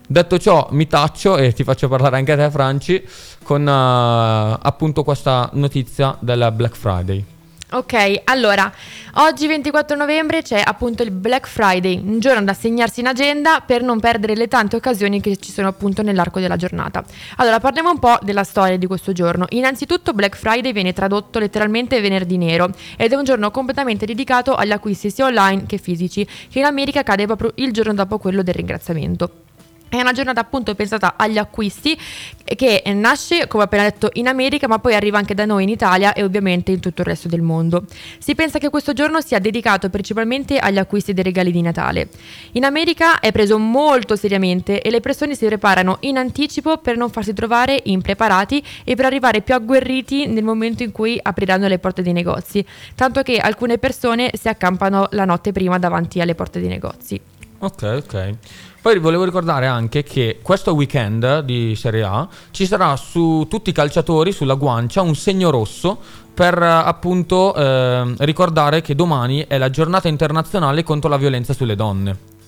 Detto 0.08 0.40
ciò, 0.40 0.68
mi 0.72 0.88
taccio 0.88 1.38
e 1.38 1.54
ti 1.54 1.64
faccio 1.64 1.88
parlare 1.88 2.18
anche 2.18 2.32
a 2.32 2.36
te, 2.36 2.50
Franci, 2.50 3.04
con 3.44 3.62
uh, 3.62 4.58
appunto 4.60 5.04
questa 5.04 5.52
notizia 5.54 6.18
del 6.20 6.52
Black 6.56 6.76
Friday. 6.76 7.24
Ok, 7.71 8.21
allora, 8.23 8.73
oggi 9.17 9.45
24 9.45 9.95
novembre 9.95 10.41
c'è 10.41 10.60
appunto 10.65 11.03
il 11.03 11.12
Black 11.12 11.47
Friday, 11.47 12.01
un 12.03 12.19
giorno 12.19 12.43
da 12.43 12.55
segnarsi 12.55 13.01
in 13.01 13.05
agenda 13.05 13.62
per 13.63 13.84
non 13.84 13.99
perdere 13.99 14.36
le 14.36 14.47
tante 14.47 14.75
occasioni 14.75 15.21
che 15.21 15.38
ci 15.38 15.51
sono 15.51 15.67
appunto 15.67 16.01
nell'arco 16.01 16.39
della 16.39 16.55
giornata. 16.55 17.03
Allora, 17.36 17.60
parliamo 17.60 17.91
un 17.91 17.99
po' 17.99 18.17
della 18.23 18.43
storia 18.43 18.75
di 18.75 18.88
questo 18.88 19.12
giorno. 19.12 19.45
Innanzitutto 19.49 20.13
Black 20.13 20.36
Friday 20.36 20.71
viene 20.71 20.93
tradotto 20.93 21.38
letteralmente 21.38 22.01
venerdì 22.01 22.38
nero 22.38 22.71
ed 22.97 23.13
è 23.13 23.15
un 23.15 23.23
giorno 23.23 23.51
completamente 23.51 24.08
dedicato 24.08 24.55
agli 24.55 24.71
acquisti 24.71 25.12
sia 25.12 25.25
online 25.25 25.67
che 25.67 25.77
fisici, 25.77 26.25
che 26.25 26.58
in 26.58 26.65
America 26.65 27.03
cade 27.03 27.27
proprio 27.27 27.51
il 27.58 27.71
giorno 27.71 27.93
dopo 27.93 28.17
quello 28.17 28.41
del 28.41 28.55
ringraziamento. 28.55 29.49
È 29.89 29.99
una 29.99 30.12
giornata 30.12 30.39
appunto 30.39 30.75
pensata 30.75 31.15
agli 31.17 31.39
acquisti 31.39 31.99
che 32.43 32.84
nasce, 32.93 33.47
come 33.47 33.63
appena 33.63 33.84
detto, 33.84 34.10
in 34.13 34.28
America 34.28 34.67
ma 34.67 34.78
poi 34.78 34.93
arriva 34.93 35.17
anche 35.17 35.34
da 35.34 35.45
noi 35.45 35.63
in 35.63 35.69
Italia 35.69 36.13
e 36.13 36.23
ovviamente 36.23 36.71
in 36.71 36.80
tutto 36.80 37.02
il 37.02 37.08
resto 37.08 37.28
del 37.28 37.41
mondo. 37.41 37.86
Si 38.19 38.36
pensa 38.36 38.60
che 38.60 38.69
questo 38.69 38.93
giorno 38.93 39.19
sia 39.21 39.39
dedicato 39.39 39.89
principalmente 39.89 40.58
agli 40.58 40.78
acquisti 40.78 41.13
dei 41.13 41.23
regali 41.23 41.52
di 41.52 41.62
Natale. 41.62 42.10
In 42.54 42.65
America 42.65 43.19
è 43.19 43.32
preso 43.32 43.58
molto 43.58 44.15
seriamente 44.15 44.82
e 44.82 44.91
le 44.91 44.99
persone 44.99 45.36
si 45.36 45.45
preparano 45.45 45.97
in 46.02 46.17
anticipo 46.17 46.78
per 46.78 46.95
non 46.95 47.10
farsi 47.10 47.34
trovare 47.34 47.80
impreparati 47.84 48.63
e 48.84 48.95
per 48.95 49.06
arrivare 49.06 49.41
più 49.41 49.56
agguerriti 49.56 50.28
nel 50.28 50.43
momento 50.43 50.84
in 50.84 50.91
cui 50.91 51.19
apriranno 51.21 51.67
le 51.67 51.80
porte 51.80 52.04
dei 52.04 52.13
negozi, 52.13 52.63
tanto 52.93 53.23
che 53.23 53.38
alcune 53.38 53.80
persone 53.80 54.32
si 54.34 54.47
accampano 54.47 55.08
la 55.12 55.25
notte 55.25 55.52
prima 55.52 55.80
davanti 55.80 56.21
alle 56.21 56.36
porte 56.36 56.60
dei 56.60 56.69
negozi. 56.69 57.19
Ok, 57.60 57.84
ok. 57.84 58.36
Poi 58.82 58.98
volevo 59.00 59.26
ricordare 59.26 59.68
anche 59.68 60.04
che 60.04 60.39
questo 60.42 60.74
weekend 60.74 61.42
di 61.42 61.76
Serie 61.76 62.04
A 62.04 62.26
ci 62.52 62.65
sarà 62.65 62.96
su 62.96 63.46
tutti 63.50 63.72
i 63.72 63.74
calciatori 63.74 64.32
sulla 64.32 64.54
guancia 64.54 65.02
un 65.02 65.15
segno 65.15 65.50
rosso 65.50 65.98
per 66.34 66.62
appunto 66.63 67.54
eh, 67.54 68.15
ricordare 68.20 68.80
che 68.80 68.96
domani 68.96 69.46
è 69.50 69.58
la 69.58 69.70
giornata 69.70 70.08
internazionale 70.08 70.84
contro 70.84 71.10
la 71.10 71.18
violenza 71.18 71.52
sulle 71.52 71.76
donne. 71.76 72.38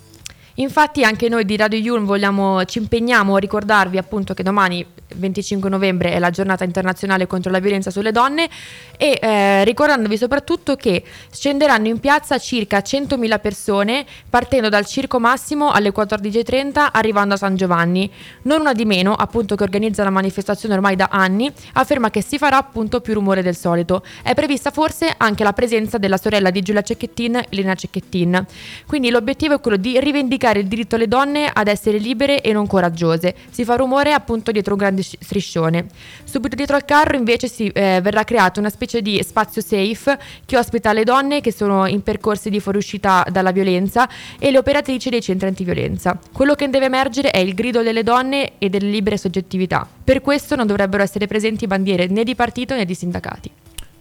Infatti 0.55 1.03
anche 1.03 1.29
noi 1.29 1.45
di 1.45 1.55
Radio 1.55 1.79
Yulm 1.79 2.05
vogliamo, 2.05 2.65
ci 2.65 2.79
impegniamo 2.79 3.35
a 3.35 3.39
ricordarvi 3.39 3.97
appunto 3.97 4.33
che 4.33 4.43
domani 4.43 4.85
25 5.15 5.69
novembre 5.69 6.11
è 6.11 6.19
la 6.19 6.29
giornata 6.29 6.63
internazionale 6.63 7.27
contro 7.27 7.51
la 7.51 7.59
violenza 7.59 7.89
sulle 7.89 8.11
donne 8.11 8.49
e 8.97 9.17
eh, 9.21 9.63
ricordandovi 9.63 10.17
soprattutto 10.17 10.75
che 10.75 11.03
scenderanno 11.31 11.87
in 11.87 11.99
piazza 11.99 12.37
circa 12.37 12.79
100.000 12.79 13.39
persone 13.39 14.05
partendo 14.29 14.69
dal 14.69 14.85
Circo 14.85 15.19
Massimo 15.19 15.71
alle 15.71 15.91
14.30 15.93 16.89
arrivando 16.91 17.35
a 17.35 17.37
San 17.37 17.55
Giovanni. 17.55 18.11
Non 18.43 18.61
una 18.61 18.73
di 18.73 18.85
meno 18.85 19.13
appunto 19.13 19.55
che 19.55 19.63
organizza 19.63 20.03
la 20.03 20.09
manifestazione 20.09 20.75
ormai 20.75 20.95
da 20.95 21.07
anni 21.11 21.51
afferma 21.73 22.09
che 22.09 22.21
si 22.21 22.37
farà 22.37 22.57
appunto 22.57 22.99
più 22.99 23.13
rumore 23.13 23.41
del 23.41 23.55
solito. 23.55 24.03
È 24.21 24.33
prevista 24.33 24.71
forse 24.71 25.13
anche 25.17 25.43
la 25.43 25.53
presenza 25.53 25.97
della 25.97 26.17
sorella 26.17 26.49
di 26.49 26.61
Giulia 26.61 26.81
Cecchettin, 26.81 27.45
Elena 27.49 27.75
Cecchettin. 27.75 28.45
Quindi 28.85 29.09
l'obiettivo 29.09 29.55
è 29.55 29.59
quello 29.59 29.77
di 29.77 29.99
rivendicare 29.99 30.40
il 30.49 30.67
diritto 30.67 30.95
alle 30.95 31.07
donne 31.07 31.49
ad 31.51 31.67
essere 31.67 31.97
libere 31.97 32.41
e 32.41 32.51
non 32.53 32.67
coraggiose. 32.67 33.35
Si 33.49 33.63
fa 33.63 33.75
rumore 33.75 34.13
appunto 34.13 34.51
dietro 34.51 34.73
un 34.73 34.79
grande 34.79 35.03
striscione. 35.03 35.85
Subito 36.23 36.55
dietro 36.55 36.75
al 36.75 36.85
carro 36.85 37.15
invece 37.15 37.47
si, 37.47 37.67
eh, 37.67 37.99
verrà 38.01 38.23
creato 38.23 38.59
una 38.59 38.69
specie 38.69 39.01
di 39.01 39.21
spazio 39.23 39.61
safe 39.61 40.17
che 40.45 40.57
ospita 40.57 40.93
le 40.93 41.03
donne 41.03 41.41
che 41.41 41.51
sono 41.51 41.85
in 41.85 42.01
percorsi 42.03 42.49
di 42.49 42.59
fuoriuscita 42.59 43.25
dalla 43.29 43.51
violenza 43.51 44.09
e 44.39 44.51
le 44.51 44.57
operatrici 44.57 45.09
dei 45.09 45.21
centri 45.21 45.47
antiviolenza. 45.47 46.17
Quello 46.31 46.55
che 46.55 46.69
deve 46.69 46.85
emergere 46.85 47.31
è 47.31 47.39
il 47.39 47.53
grido 47.53 47.81
delle 47.81 48.03
donne 48.03 48.53
e 48.57 48.69
delle 48.69 48.89
libere 48.89 49.17
soggettività. 49.17 49.87
Per 50.03 50.21
questo 50.21 50.55
non 50.55 50.67
dovrebbero 50.67 51.03
essere 51.03 51.27
presenti 51.27 51.67
bandiere 51.67 52.07
né 52.07 52.23
di 52.23 52.35
partito 52.35 52.75
né 52.75 52.85
di 52.85 52.95
sindacati. 52.95 53.51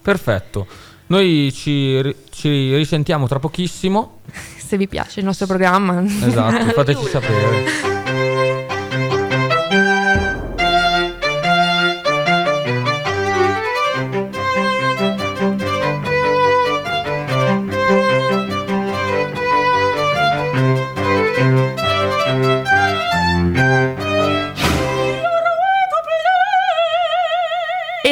Perfetto. 0.01 0.90
Noi 1.11 1.51
ci, 1.53 2.01
ri- 2.01 2.15
ci 2.29 2.73
risentiamo 2.73 3.27
tra 3.27 3.37
pochissimo. 3.37 4.19
Se 4.65 4.77
vi 4.77 4.87
piace 4.87 5.19
il 5.19 5.25
nostro 5.25 5.45
programma. 5.45 6.01
Esatto, 6.01 6.71
fateci 6.71 7.03
sapere. 7.11 8.00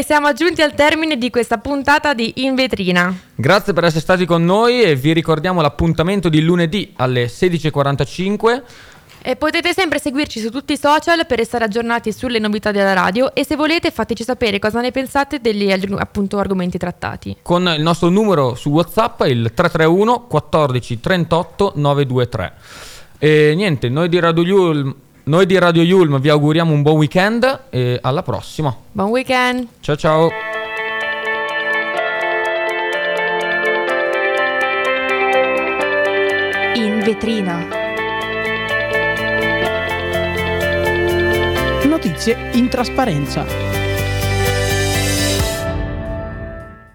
Siamo 0.10 0.34
giunti 0.34 0.64
al 0.64 0.74
termine 0.74 1.20
di 1.20 1.30
questa 1.30 1.60
puntata 1.60 2.16
di 2.16 2.34
In 2.38 2.56
Vetrina. 2.56 3.16
Grazie 3.36 3.74
per 3.74 3.84
essere 3.84 4.02
stati 4.02 4.26
con 4.26 4.44
noi 4.44 4.82
e 4.82 4.96
vi 4.96 5.14
ricordiamo 5.14 5.62
l'appuntamento 5.62 6.30
di 6.30 6.42
lunedì 6.42 6.94
alle 6.96 7.26
16.45. 7.26 8.62
E 9.22 9.36
potete 9.36 9.72
sempre 9.72 10.00
seguirci 10.00 10.40
su 10.40 10.50
tutti 10.50 10.74
i 10.74 10.78
social 10.80 11.28
per 11.28 11.38
restare 11.38 11.66
aggiornati 11.66 12.12
sulle 12.12 12.40
novità 12.40 12.72
della 12.72 12.94
radio 12.94 13.36
e 13.36 13.46
se 13.46 13.56
volete 13.56 13.92
fateci 13.92 14.24
sapere 14.24 14.58
cosa 14.58 14.82
ne 14.82 14.90
pensate 14.90 15.42
degli 15.42 15.72
appunto 15.72 16.40
argomenti 16.40 16.80
trattati. 16.80 17.38
con 17.44 17.72
il 17.78 17.84
nostro 17.84 18.10
numero 18.10 18.56
su 18.56 18.72
WhatsApp 18.72 19.22
il 19.28 19.52
331 19.54 20.22
14 20.22 21.00
38 21.00 21.74
923. 21.76 22.54
E 23.20 23.54
niente, 23.56 23.90
noi 23.90 24.10
di 24.10 24.20
Radio 24.20 24.42
Yulm, 24.42 24.96
noi 25.24 25.46
di 25.46 25.58
Radio 25.58 25.82
Yulm 25.82 26.20
vi 26.20 26.30
auguriamo 26.30 26.74
un 26.74 26.82
buon 26.82 26.98
weekend 26.98 27.62
e 27.70 28.00
alla 28.02 28.24
prossima. 28.24 28.76
Buon 28.92 29.10
weekend! 29.10 29.68
Ciao 29.80 29.96
ciao. 29.96 30.30
In 36.76 37.02
vetrina. 37.04 37.68
Notizie 41.84 42.50
in 42.54 42.70
trasparenza. 42.70 43.79